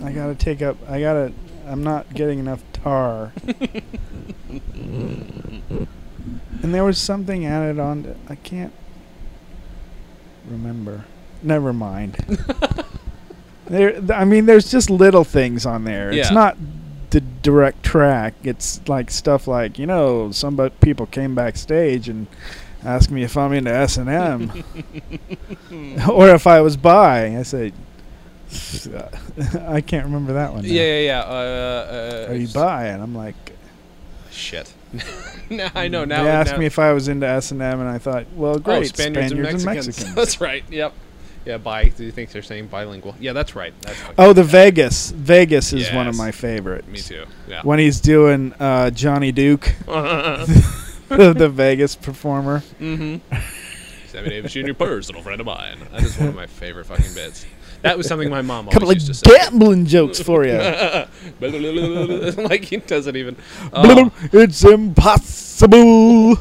[0.00, 0.06] yeah.
[0.06, 0.76] I gotta take up.
[0.88, 1.32] I gotta.
[1.66, 3.32] I'm not getting enough tar.
[4.74, 5.88] and
[6.62, 8.02] there was something added on.
[8.04, 8.72] To, I can't
[10.46, 11.04] remember.
[11.46, 12.14] Never mind.
[13.66, 16.10] there, I mean, there's just little things on there.
[16.10, 16.56] It's not
[17.10, 18.34] the direct track.
[18.42, 22.26] It's like stuff like you know, some people came backstage and
[22.84, 24.64] asked me if I'm into S and M,
[26.10, 27.36] or if I was bi.
[27.36, 27.72] I said,
[29.68, 30.62] I can't remember that one.
[30.62, 30.68] now.
[30.68, 31.20] Yeah, yeah, yeah.
[31.20, 32.86] Uh, uh, Are you bi?
[32.86, 33.34] And I'm like,
[34.36, 34.74] Shit.
[35.50, 36.04] now I know.
[36.04, 38.26] Now they asked now- me if I was into S and M, and I thought,
[38.34, 39.64] well, great, oh, Spaniards, and Mexicans.
[39.64, 40.14] Mexicans.
[40.14, 40.62] that's right.
[40.70, 40.92] Yep.
[41.46, 41.84] Yeah, bi.
[41.90, 43.14] Do you think they're saying bilingual?
[43.20, 43.72] Yeah, that's right.
[43.82, 44.42] That's Oh, the.
[44.42, 45.12] Vegas.
[45.12, 46.88] Vegas is one of my favorites.
[46.88, 47.24] Me too.
[47.48, 47.62] Yeah.
[47.62, 50.46] When he's doing uh, Johnny Duke, the,
[51.38, 52.64] the Vegas performer.
[52.80, 53.18] mm-hmm.
[54.08, 54.72] Sammy Davis Jr.
[54.72, 55.78] personal friend of mine.
[55.92, 57.46] That is one of my favorite fucking bits.
[57.82, 59.36] That was something my mom always couple used to say.
[59.36, 60.54] gambling jokes for you.
[62.38, 63.36] like he doesn't even.
[63.72, 66.38] Oh, it's impossible.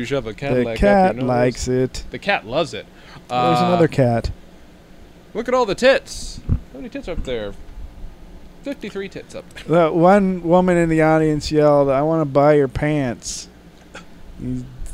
[0.00, 2.04] To shove a The Cadillac up cat likes it.
[2.10, 2.86] The cat loves it.
[3.28, 4.30] There's Uh, another cat.
[5.32, 6.40] Look at all the tits.
[6.48, 7.52] How many tits up there?
[8.62, 9.44] Fifty-three tits up.
[9.68, 13.48] That one woman in the audience yelled, "I want to buy your pants."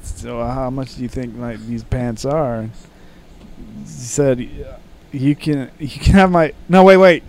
[0.03, 2.65] So how much do you think like these pants are?
[2.65, 4.41] He said,
[5.13, 7.23] "You can you can have my no wait wait,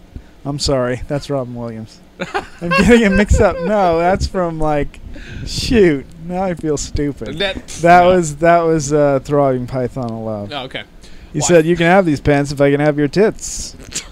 [0.43, 2.00] I'm sorry that's Robin Williams.
[2.61, 3.55] I'm getting it mixed up.
[3.57, 4.99] No, that's from like
[5.45, 6.05] shoot.
[6.25, 7.37] Now I feel stupid.
[7.39, 8.09] That That no.
[8.09, 10.51] was that was uh, Throbbing Python of Love.
[10.53, 10.83] Oh, okay.
[11.33, 11.47] He Why?
[11.47, 13.75] said, "You can have these pants if I can have your tits."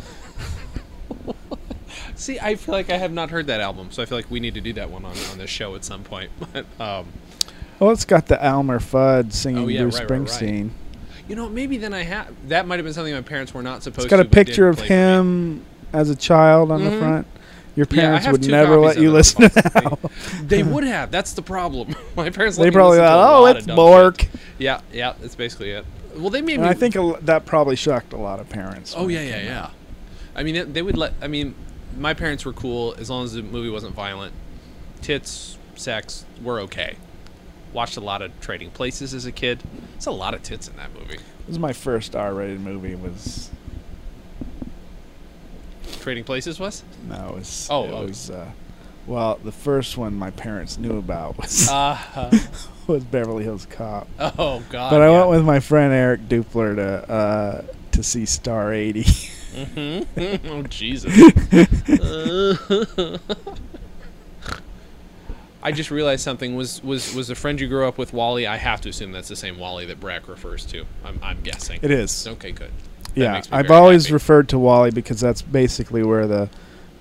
[2.15, 4.39] See, I feel like I have not heard that album, so I feel like we
[4.41, 6.31] need to do that one on, on this show at some point.
[6.53, 7.05] But um,
[7.81, 10.27] Oh, it's got the Elmer Fudd singing Oh, yeah, Bruce right, right, right.
[10.27, 10.69] Springsteen.
[11.29, 13.83] you know, maybe then I have that might have been something my parents were not
[13.83, 14.23] supposed It's got to.
[14.23, 14.87] a picture of me.
[14.87, 16.99] him as a child on the Mhm.
[16.99, 17.27] front.
[17.79, 19.73] Your parents have would never let you listen to that.
[19.73, 20.11] They- album.
[20.43, 21.11] They would have.
[21.11, 21.95] That's the problem.
[22.17, 22.57] my parents.
[22.57, 25.71] let They probably listen to a thought, "Oh, it's Bork." shit." Yeah, yeah, that's basically
[25.71, 25.85] it.
[26.17, 26.69] Well, they made And me.
[26.69, 28.93] I think a l- that probably shocked a lot of parents.
[28.97, 29.63] Oh yeah, yeah, yeah.
[29.63, 29.71] out.
[30.35, 31.13] I mean, it, they would let.
[31.21, 31.55] I mean,
[31.97, 34.33] my parents were cool as long as the movie wasn't violent.
[35.01, 36.97] Tits, sex, were okay.
[37.71, 39.61] Watched a lot of Trading Places as a kid.
[39.95, 41.15] It's a lot of tits in that movie.
[41.17, 42.95] This was my first R-rated movie.
[42.95, 43.49] Was
[46.01, 46.83] Trading Places was.
[47.07, 47.67] no, it was.
[47.69, 48.05] Oh, it oh.
[48.05, 48.29] was.
[48.29, 48.51] Uh,
[49.07, 52.31] well, the first one my parents knew about was Uh,
[52.87, 54.07] was Beverly Hills Cop.
[54.19, 54.91] oh God.
[54.91, 55.17] But I yeah.
[55.19, 57.61] went with my friend Eric Dupler to uh,
[57.91, 59.03] to see Star 80.
[59.03, 60.39] Mhm.
[60.49, 61.11] oh Jesus.
[65.61, 68.47] I just realized something was was was a friend you grew up with Wally.
[68.47, 70.85] I have to assume that's the same Wally that Brak refers to.
[71.03, 71.79] I'm I'm guessing.
[71.81, 72.27] it is.
[72.27, 72.71] Okay, good.
[73.15, 74.13] Yeah, I've always happy.
[74.13, 76.49] referred to Wally because that's basically where the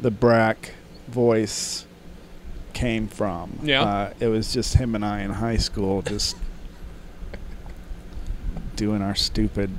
[0.00, 0.72] the Brak
[1.08, 1.86] voice
[2.72, 3.58] came from.
[3.62, 3.82] Yeah.
[3.82, 6.36] uh, it was just him and I in high school, just
[8.76, 9.70] doing our stupid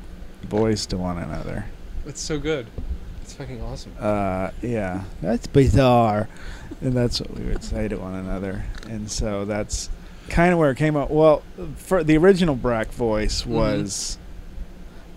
[0.43, 1.65] voice to one another.
[2.05, 2.67] It's so good.
[3.21, 3.93] It's fucking awesome.
[3.99, 6.27] Uh, yeah, that's bizarre,
[6.81, 8.65] and that's what we would say to one another.
[8.89, 9.89] And so that's
[10.29, 11.09] kind of where it came up.
[11.09, 11.43] Well,
[11.75, 13.53] for the original Brak voice Mm-hmm.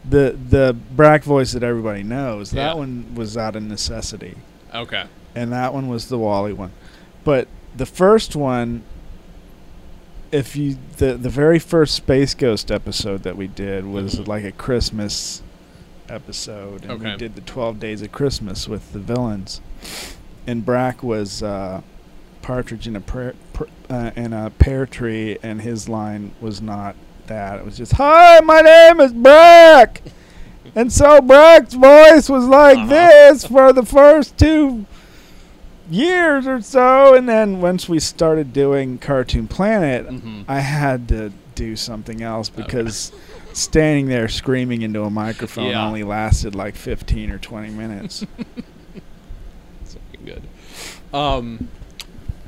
[0.09, 2.53] The the Brak voice that everybody knows.
[2.53, 2.67] Yeah.
[2.69, 4.35] That one was out of necessity,
[4.75, 5.05] Okay.
[5.35, 6.73] and that one was the Wally one.
[7.25, 7.47] But
[7.77, 8.83] the first one,
[10.33, 14.27] if you the the very first Space Ghost episode that we did was Mhm.
[14.29, 15.43] like a Christmas
[16.09, 19.61] episode, and we did the Twelve Days of Christmas with the villains,
[20.47, 21.81] and Brak was uh,
[22.43, 26.97] Partridge in a pear, pr- uh, in a pear tree, and his line was not
[27.33, 27.59] that.
[27.59, 30.03] It was just, "Hi, my name is Brak."
[30.75, 32.87] And so Brak's voice was like Uh-huh.
[32.87, 34.87] this for the first two
[35.91, 40.43] years or so, and then once we started doing Cartoon Planet, Mm-hmm.
[40.49, 42.63] I had to do something else Okay.
[42.63, 43.13] because
[43.53, 45.87] standing there screaming into a microphone Yeah.
[45.87, 48.25] only lasted like 15 or 20 minutes.
[50.25, 50.43] Good.
[51.13, 51.69] Um,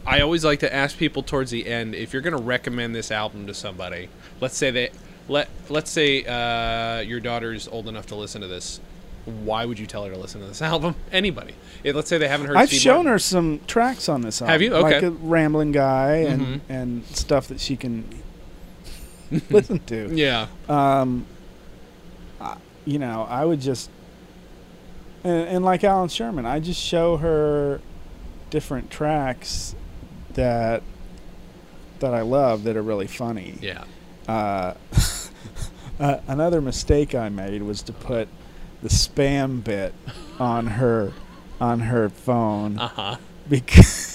[0.07, 3.11] I always like to ask people towards the end if you're going to recommend this
[3.11, 4.09] album to somebody.
[4.41, 4.91] Let's say they
[5.29, 8.81] let let's say uh, your daughter's old enough to listen to this.
[9.25, 10.95] Why would you tell her to listen to this album?
[11.11, 11.55] Anybody?
[11.83, 12.57] If, let's say they haven't heard.
[12.57, 13.13] I've Steve shown Martin.
[13.13, 14.53] her some tracks on this album.
[14.53, 14.71] Have you?
[14.71, 15.07] Like Okay.
[15.07, 16.61] a rambling guy and, Mhm.
[16.69, 18.05] and stuff that she can
[19.51, 20.11] listen to.
[20.15, 20.49] Yeah.
[20.69, 21.25] Um,
[22.41, 23.89] I- you know, I would just,
[25.25, 27.81] and, and like Allan Sherman, I just show her
[28.51, 29.75] different tracks
[30.35, 30.83] that
[32.01, 33.59] that I love that are really funny.
[33.61, 33.85] Yeah.
[34.29, 34.75] Uh,
[36.01, 38.29] uh, another mistake I made was to put
[38.83, 39.95] the spam bit
[40.39, 41.13] on her
[41.61, 43.17] on her phone Uh huh.
[43.49, 44.13] because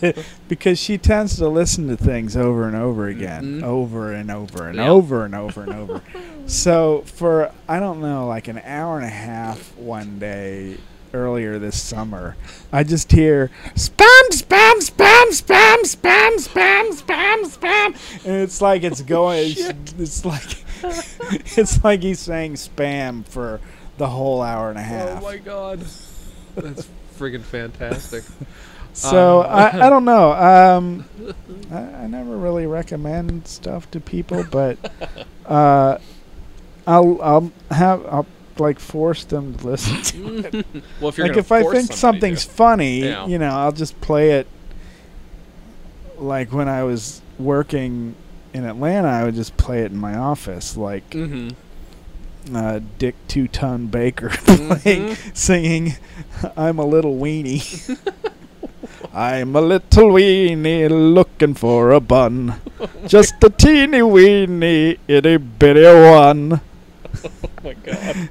[0.48, 3.62] because she tends to listen to things over and over again, Mhm.
[3.64, 4.88] over and over and Yeah.
[4.88, 6.02] over and over and over.
[6.46, 10.78] So for I don't know, like an hour and a half one day
[11.14, 12.36] earlier this summer,
[12.72, 19.02] I just hear spam, spam, spam, spam, spam, spam, spam, spam, and it's like it's
[19.02, 19.54] going.
[19.56, 20.64] it's, it's like
[21.58, 23.60] it's like he's saying spam for
[23.96, 25.20] the whole hour and a half.
[25.22, 25.80] Oh my god.
[26.56, 26.88] That's
[27.18, 28.24] friggin' fantastic.
[28.92, 30.32] So Uh, I, I don't know.
[30.32, 31.04] Um,
[31.70, 34.76] I, I never really recommend stuff to people, but
[35.46, 35.98] uh,
[36.86, 38.26] I'll I'll have I'll
[38.60, 40.66] like force them to listen to it.
[41.00, 42.50] well, if you're like if I think something's to.
[42.52, 43.26] funny, Yeah.
[43.26, 44.46] you know, I'll just play it.
[46.18, 48.14] Like when I was working
[48.52, 51.54] in Atlanta, I would just play it in my office, like Mhm.
[52.52, 55.30] uh, Dick Two Ton Baker Mm-hmm.
[55.34, 55.94] singing,
[56.56, 57.96] "I'm a little weenie."
[59.14, 62.54] I'm a little weenie looking for a bun,
[63.06, 66.60] just a teeny weeny itty bitty one.
[67.60, 68.30] Oh my god.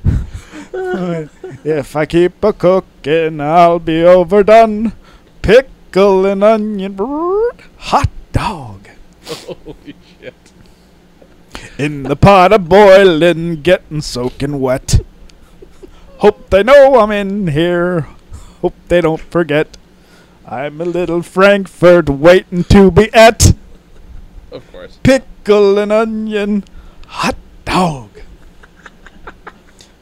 [1.65, 4.93] if I keep a cooking, I'll be overdone.
[5.41, 8.88] Pickle and onion, brrrt, hot dog.
[9.25, 10.33] Holy shit.
[11.77, 15.01] In the pot of boiling, getting soaking wet.
[16.19, 18.07] Hope they know I'm in here.
[18.61, 19.77] Hope they don't forget.
[20.45, 23.53] I'm a little Frankfurt waiting to be at.
[24.51, 24.97] Of course.
[25.03, 26.63] Pickle and onion,
[27.07, 27.35] hot
[27.65, 28.16] dog.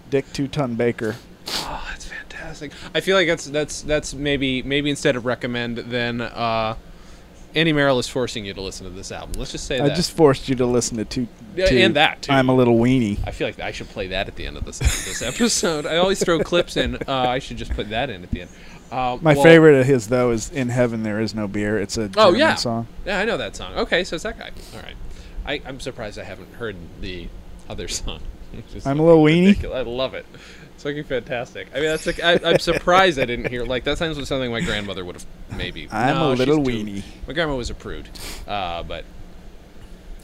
[0.10, 1.16] Dick Two Ton Baker.
[1.48, 2.72] Oh, that's fantastic.
[2.94, 6.76] I feel like that's that's that's maybe maybe instead of recommend, then uh,
[7.54, 9.34] Andy Merrill is forcing you to listen to this album.
[9.40, 9.96] Let's just say I that.
[9.96, 11.28] just forced you to listen to two.
[11.56, 12.34] Yeah, and that, too.
[12.34, 13.18] I'm a little weenie.
[13.26, 15.86] I feel like I should play that at the end of this this episode.
[15.86, 16.96] I always throw clips in.
[17.08, 18.50] Uh, I should just put that in at the end.
[18.92, 21.98] Uh, My well- favorite of his though is "In Heaven There Is No Beer." It's
[21.98, 22.88] a Oh German yeah, song.
[23.06, 23.74] yeah, I know that song.
[23.76, 24.52] Okay, so it's that guy.
[24.76, 24.96] All right,
[25.46, 27.28] I, I'm surprised I haven't heard the
[27.70, 28.20] other song.
[28.86, 29.48] I'm a little weenie?
[29.48, 29.78] ridiculous.
[29.78, 30.26] I love it.
[30.76, 31.68] It's fucking fantastic.
[31.74, 34.52] I mean, that's like I, I'm surprised I didn't hear like that sounds like something
[34.52, 35.26] my grandmother would have
[35.58, 35.88] maybe.
[35.92, 37.04] I'm No, a little she's too- weenie.
[37.28, 38.10] My grandma was a prude,
[38.48, 39.06] uh, but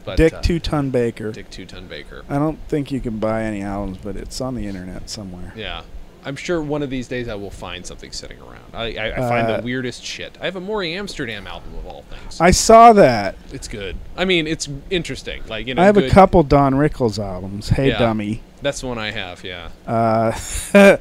[0.04, 1.32] but Dick uh, Two Ton Baker.
[1.32, 2.24] Dick Two Ton Baker.
[2.28, 5.54] I don't think you can buy any albums, but it's on the internet somewhere.
[5.56, 5.84] Yeah.
[6.24, 8.74] I'm sure one of these days I will find something sitting around.
[8.74, 10.38] I, I, I find Uh, the weirdest shit.
[10.42, 12.40] I have a Morey Amsterdam album of all things.
[12.40, 13.36] I saw that.
[13.52, 13.96] it's good.
[14.16, 15.42] I mean, it's interesting.
[15.48, 17.70] Like you know, I have good- a couple Don Rickles albums.
[17.70, 17.98] Hey Yeah.
[18.00, 18.42] Dummy.
[18.62, 19.44] That's the one I have.
[19.44, 19.70] Yeah.
[19.88, 20.32] Uh,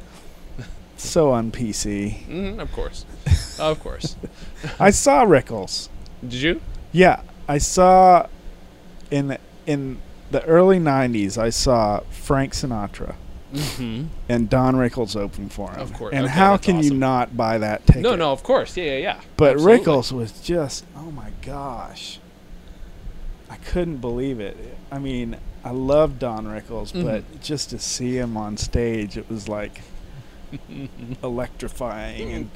[0.97, 2.23] so on PC.
[2.25, 3.05] hmm of course.
[3.59, 4.15] of course.
[4.79, 5.89] I saw Rickles.
[6.21, 6.61] Did you?
[6.91, 8.27] Yeah, I saw
[9.09, 9.99] in the, in
[10.31, 11.37] the early '90s.
[11.37, 13.15] I saw Frank Sinatra
[13.53, 14.05] Mm-hmm.
[14.29, 15.79] and Don Rickles open for him.
[15.81, 16.13] Of course.
[16.13, 18.01] And Okay, how can you not buy that ticket?
[18.01, 18.77] No, no, of course.
[18.77, 19.21] Yeah, yeah, yeah.
[19.37, 19.85] But Absolutely.
[19.85, 22.19] Rickles was just, oh my gosh.
[23.49, 24.55] I couldn't believe it.
[24.91, 25.35] I mean,
[25.65, 27.03] I love Don Rickles, Mhm.
[27.03, 29.81] but just to see him on stage, it was like
[31.23, 32.49] electrifying and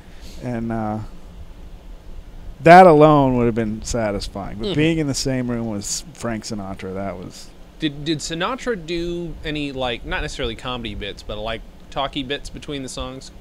[0.44, 1.00] and uh,
[2.62, 4.58] that alone would have been satisfying.
[4.58, 4.76] But Mhm.
[4.76, 7.50] being in the same room with Frank Sinatra, that was
[7.80, 11.62] Did did Sinatra do any like not necessarily comedy bits, but like
[11.92, 13.32] talky bits between the songs,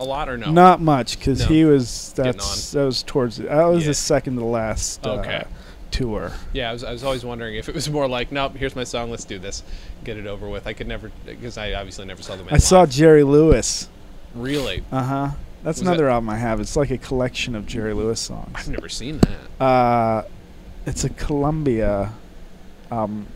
[0.00, 0.50] a lot or no?
[0.50, 1.46] not much because No.
[1.46, 3.88] he was that's that was towards that was Yeah.
[3.90, 5.44] the second to last uh, Okay.
[5.92, 6.32] tour.
[6.52, 8.84] Yeah, I was, I was always wondering if it was more like, nope, here's my
[8.84, 9.62] song, let's do this,
[10.04, 10.66] get it over with.
[10.66, 12.54] I could never, because I obviously never saw the man.
[12.54, 12.86] I saw.
[12.86, 13.88] Jerry Lewis.
[14.34, 15.28] Really, Uh huh.
[15.62, 16.60] That's Was another that- album I have.
[16.60, 18.50] It's like a collection of Jerry Lewis songs.
[18.54, 19.64] I've never seen that.
[19.64, 20.22] Uh,
[20.84, 22.12] it's a Columbia.
[22.90, 23.26] Um.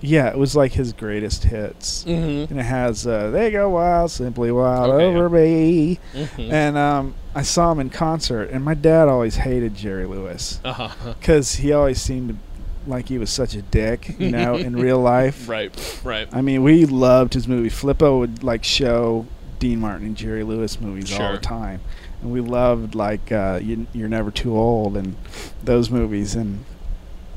[0.00, 2.50] Yeah, it was like his greatest hits, Mm-hmm.
[2.52, 6.52] and it has uh, "They Go Wild, Simply Wild Okay, Over Me," mm-hmm.
[6.52, 11.14] and um, I saw him in concert, and my dad always hated Jerry Lewis Uh-huh.
[11.18, 12.38] because he always seemed
[12.86, 15.48] like he was such a dick, you know, in real life.
[15.56, 16.28] Right, right.
[16.32, 17.70] I mean, we loved his movie.
[17.70, 19.26] Flippo would like show
[19.58, 21.80] Dean Martin and Jerry Lewis movies all the time,
[22.22, 25.16] and we loved like uh, you, "You're Never Too Old" and
[25.64, 26.64] those movies, and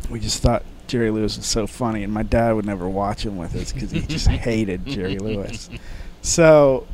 [0.10, 2.04] we just thought Jerry Lewis was so funny.
[2.04, 5.70] And my dad would never watch him with us because he just hated Jerry Lewis.
[6.22, 6.86] So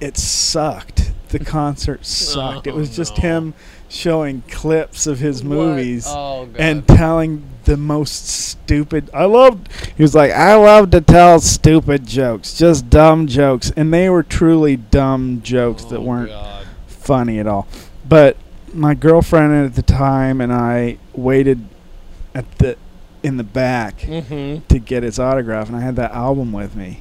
[0.00, 1.12] it sucked.
[1.28, 2.66] The concert sucked.
[2.68, 3.22] it was Oh, just no.
[3.22, 3.54] him
[3.88, 9.10] showing clips of his movies Oh, and telling the most stupid.
[9.12, 9.68] I loved.
[9.96, 14.22] He was like, I love to tell stupid jokes, just dumb jokes, and they were
[14.22, 16.66] truly dumb jokes that Oh, weren't God.
[16.86, 17.66] funny at all.
[18.08, 18.36] But
[18.72, 21.64] my girlfriend at the time and I waited
[22.34, 22.76] at the
[23.24, 24.66] in the back Mm-hmm.
[24.68, 27.00] to get his autograph, and I had that album with me.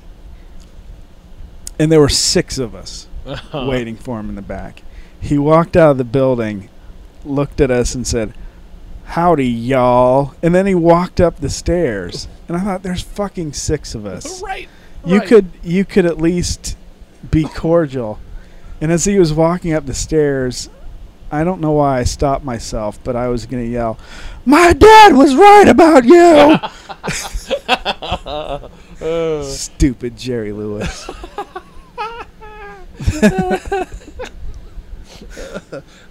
[1.80, 3.66] And there were six of us Uh-huh.
[3.70, 4.84] waiting for him in the back.
[5.20, 6.70] He walked out of the building,
[7.24, 8.34] looked at us, and said,
[9.06, 10.34] howdy, y'all.
[10.42, 12.28] And then he walked up the stairs.
[12.48, 14.42] And I thought, there's fucking six of us.
[14.44, 14.68] Right.
[15.06, 15.28] You right.
[15.28, 16.78] could you could at least
[17.30, 18.20] be cordial.
[18.80, 20.70] And as he was walking up the stairs,
[21.30, 23.98] I don't know why I stopped myself, but I was going to yell,
[24.46, 26.58] "My dad was right about you."
[29.44, 31.10] Stupid Jerry Lewis.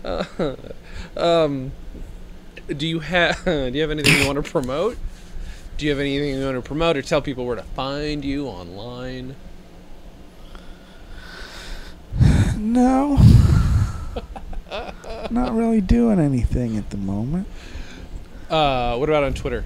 [1.16, 1.72] Um,
[2.68, 4.96] do you have do you have anything you want to promote?
[5.76, 8.46] Do you have anything you want to promote or tell people where to find you
[8.46, 9.36] online?
[12.56, 13.18] No.
[15.30, 17.46] Not really doing anything at the moment.
[18.52, 19.64] Uh, what about on Twitter?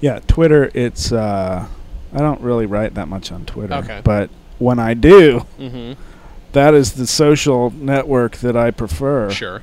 [0.00, 0.70] Yeah, Twitter.
[0.74, 1.66] It's uh,
[2.12, 3.74] I don't really write that much on Twitter.
[3.76, 4.00] Okay.
[4.04, 6.00] But when I do, Mm-hmm.
[6.52, 9.30] that is the social network that I prefer.
[9.30, 9.62] Sure.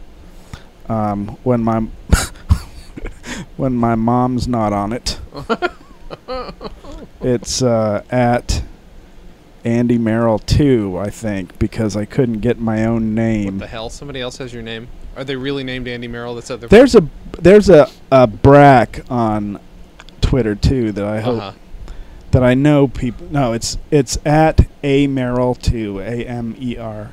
[0.89, 1.81] Um, when my
[3.57, 5.19] when my mom's not on it,
[7.21, 8.63] it's uh, at
[9.63, 13.45] Andy Merrill two, I think, because I couldn't get my own name.
[13.57, 13.89] What the hell?
[13.91, 14.87] Somebody else has your name?
[15.15, 16.35] Are they really named Andy Merrill?
[16.35, 16.67] That's other.
[16.67, 17.07] There's a
[17.39, 19.59] there's a a Brak on
[20.21, 21.93] Twitter too that I hope Uh-huh.
[22.31, 23.27] that I know people.
[23.29, 27.11] No, it's it's at a Merrill two A M E R.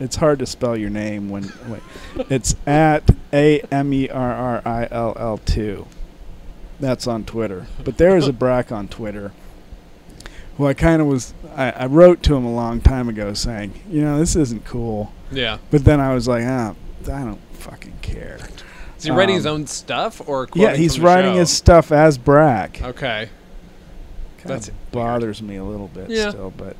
[0.00, 1.82] It's hard to spell your name when wait.
[2.28, 5.86] it's at a M E R R I L L two.
[6.80, 9.32] That's on Twitter, but there is a Brak on Twitter.
[10.58, 11.32] Who I kind of was.
[11.56, 15.12] I, I wrote to him a long time ago saying, you know, this isn't cool.
[15.32, 15.58] Yeah.
[15.70, 16.74] But then I was like, ah,
[17.04, 18.38] I don't fucking care.
[18.98, 20.48] Is he writing his Um, own stuff or?
[20.54, 21.38] Yeah, he's writing show?
[21.40, 22.80] his stuff as Brak.
[22.82, 23.28] Okay.
[24.44, 24.92] That of weird.
[24.92, 26.30] bothers me a little bit Yeah.
[26.30, 26.76] still, but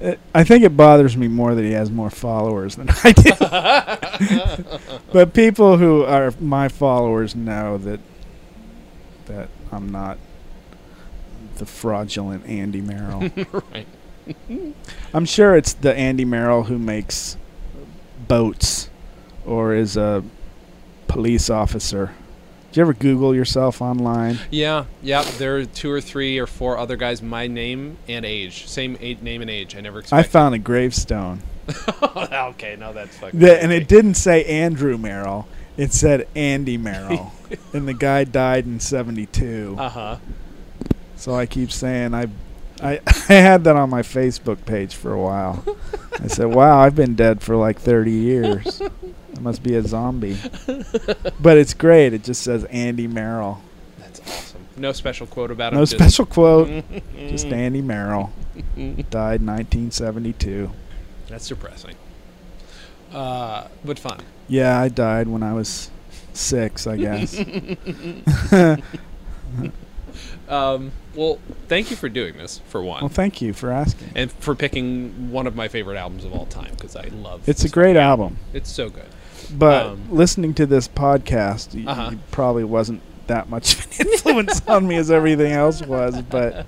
[0.00, 4.64] it, I think it bothers me more that he has more followers than I do.
[5.12, 8.00] but people who are my followers know that
[9.26, 10.18] that I'm not
[11.56, 13.30] the fraudulent Andy Merrill.
[13.72, 13.86] right.
[15.14, 17.36] I'm sure it's the Andy Merrill who makes
[18.28, 18.88] boats
[19.44, 20.24] or is a
[21.08, 22.12] police officer.
[22.70, 24.38] Did you ever Google yourself online?
[24.50, 24.86] Yeah.
[25.02, 25.22] Yeah.
[25.36, 27.20] There are two or three or four other guys.
[27.20, 29.76] My name and age, same a- name and age.
[29.76, 31.42] I never I found a gravestone.
[32.02, 33.38] okay, no, that's fucking.
[33.38, 35.46] The, and it didn't say Andrew Merrill.
[35.76, 37.32] It said Andy Merrill.
[37.74, 39.76] and the guy died in 72.
[39.78, 40.16] Uh huh.
[41.16, 42.26] So I keep saying I,
[42.82, 45.64] I I had that on my Facebook page for a while.
[46.20, 48.82] I said, "Wow, I've been dead for like 30 years.
[49.36, 50.36] I must be a zombie."
[51.40, 52.12] But it's great.
[52.12, 53.60] It just says Andy Merrill.
[53.98, 54.60] That's awesome.
[54.76, 55.78] No special quote about him.
[55.78, 56.84] No just- special quote.
[57.16, 58.32] Just Andy Merrill.
[58.76, 60.70] Died 1972.
[61.28, 61.94] That's depressing.
[63.12, 64.20] Uh, but fun.
[64.48, 65.90] Yeah, I died when I was
[66.34, 67.34] 6, I guess.
[70.52, 71.38] Um, well,
[71.68, 74.10] thank you for doing this for one, well, thank you for asking.
[74.14, 77.48] and for picking one of my favorite albums of all time because I love.
[77.48, 78.36] It's a great album.
[78.52, 79.06] It's so good.
[79.58, 82.10] But Um, listening to this podcast, y- Uh-huh.
[82.30, 86.20] probably wasn't that much of an influence on me as everything else was.
[86.22, 86.66] But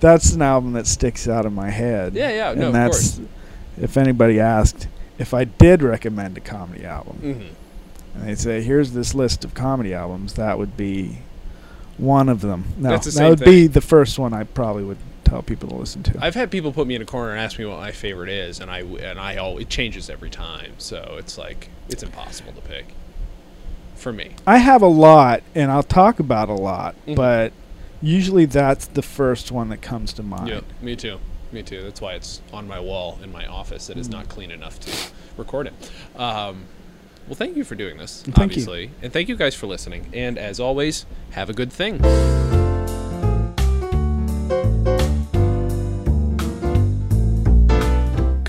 [0.00, 2.14] that's an album that sticks out in my head.
[2.14, 3.28] Yeah, yeah, and no, of that's course.
[3.80, 7.42] if anybody asked if I did recommend a comedy album, hmm
[8.18, 11.18] and they say, "Here's this list of comedy albums," that would be
[12.00, 12.64] one of them.
[12.78, 15.68] No, That's the that same would be the first one I probably would tell people
[15.68, 16.18] to listen to.
[16.20, 18.58] I've had people put me in a corner and ask me what my favorite is,
[18.60, 20.72] and I and I always it changes every time.
[20.78, 22.86] So it's like it's impossible to pick
[23.96, 24.30] for me.
[24.46, 27.16] I have a lot, and I'll talk about a lot, Mhm.
[27.16, 27.52] but
[28.02, 30.48] usually that's the first one that comes to mind.
[30.48, 31.18] Yeah, me too.
[31.52, 31.82] Me too.
[31.82, 33.90] That's why it's on my wall in my office.
[33.90, 34.12] It is Mm.
[34.12, 34.90] not clean enough to
[35.36, 35.74] record it.
[36.18, 36.64] Um,
[37.26, 38.42] well, thank you for doing this, Thank you.
[38.44, 38.90] obviously.
[39.02, 40.06] And thank you guys for listening.
[40.12, 42.00] And as always, have a good thing.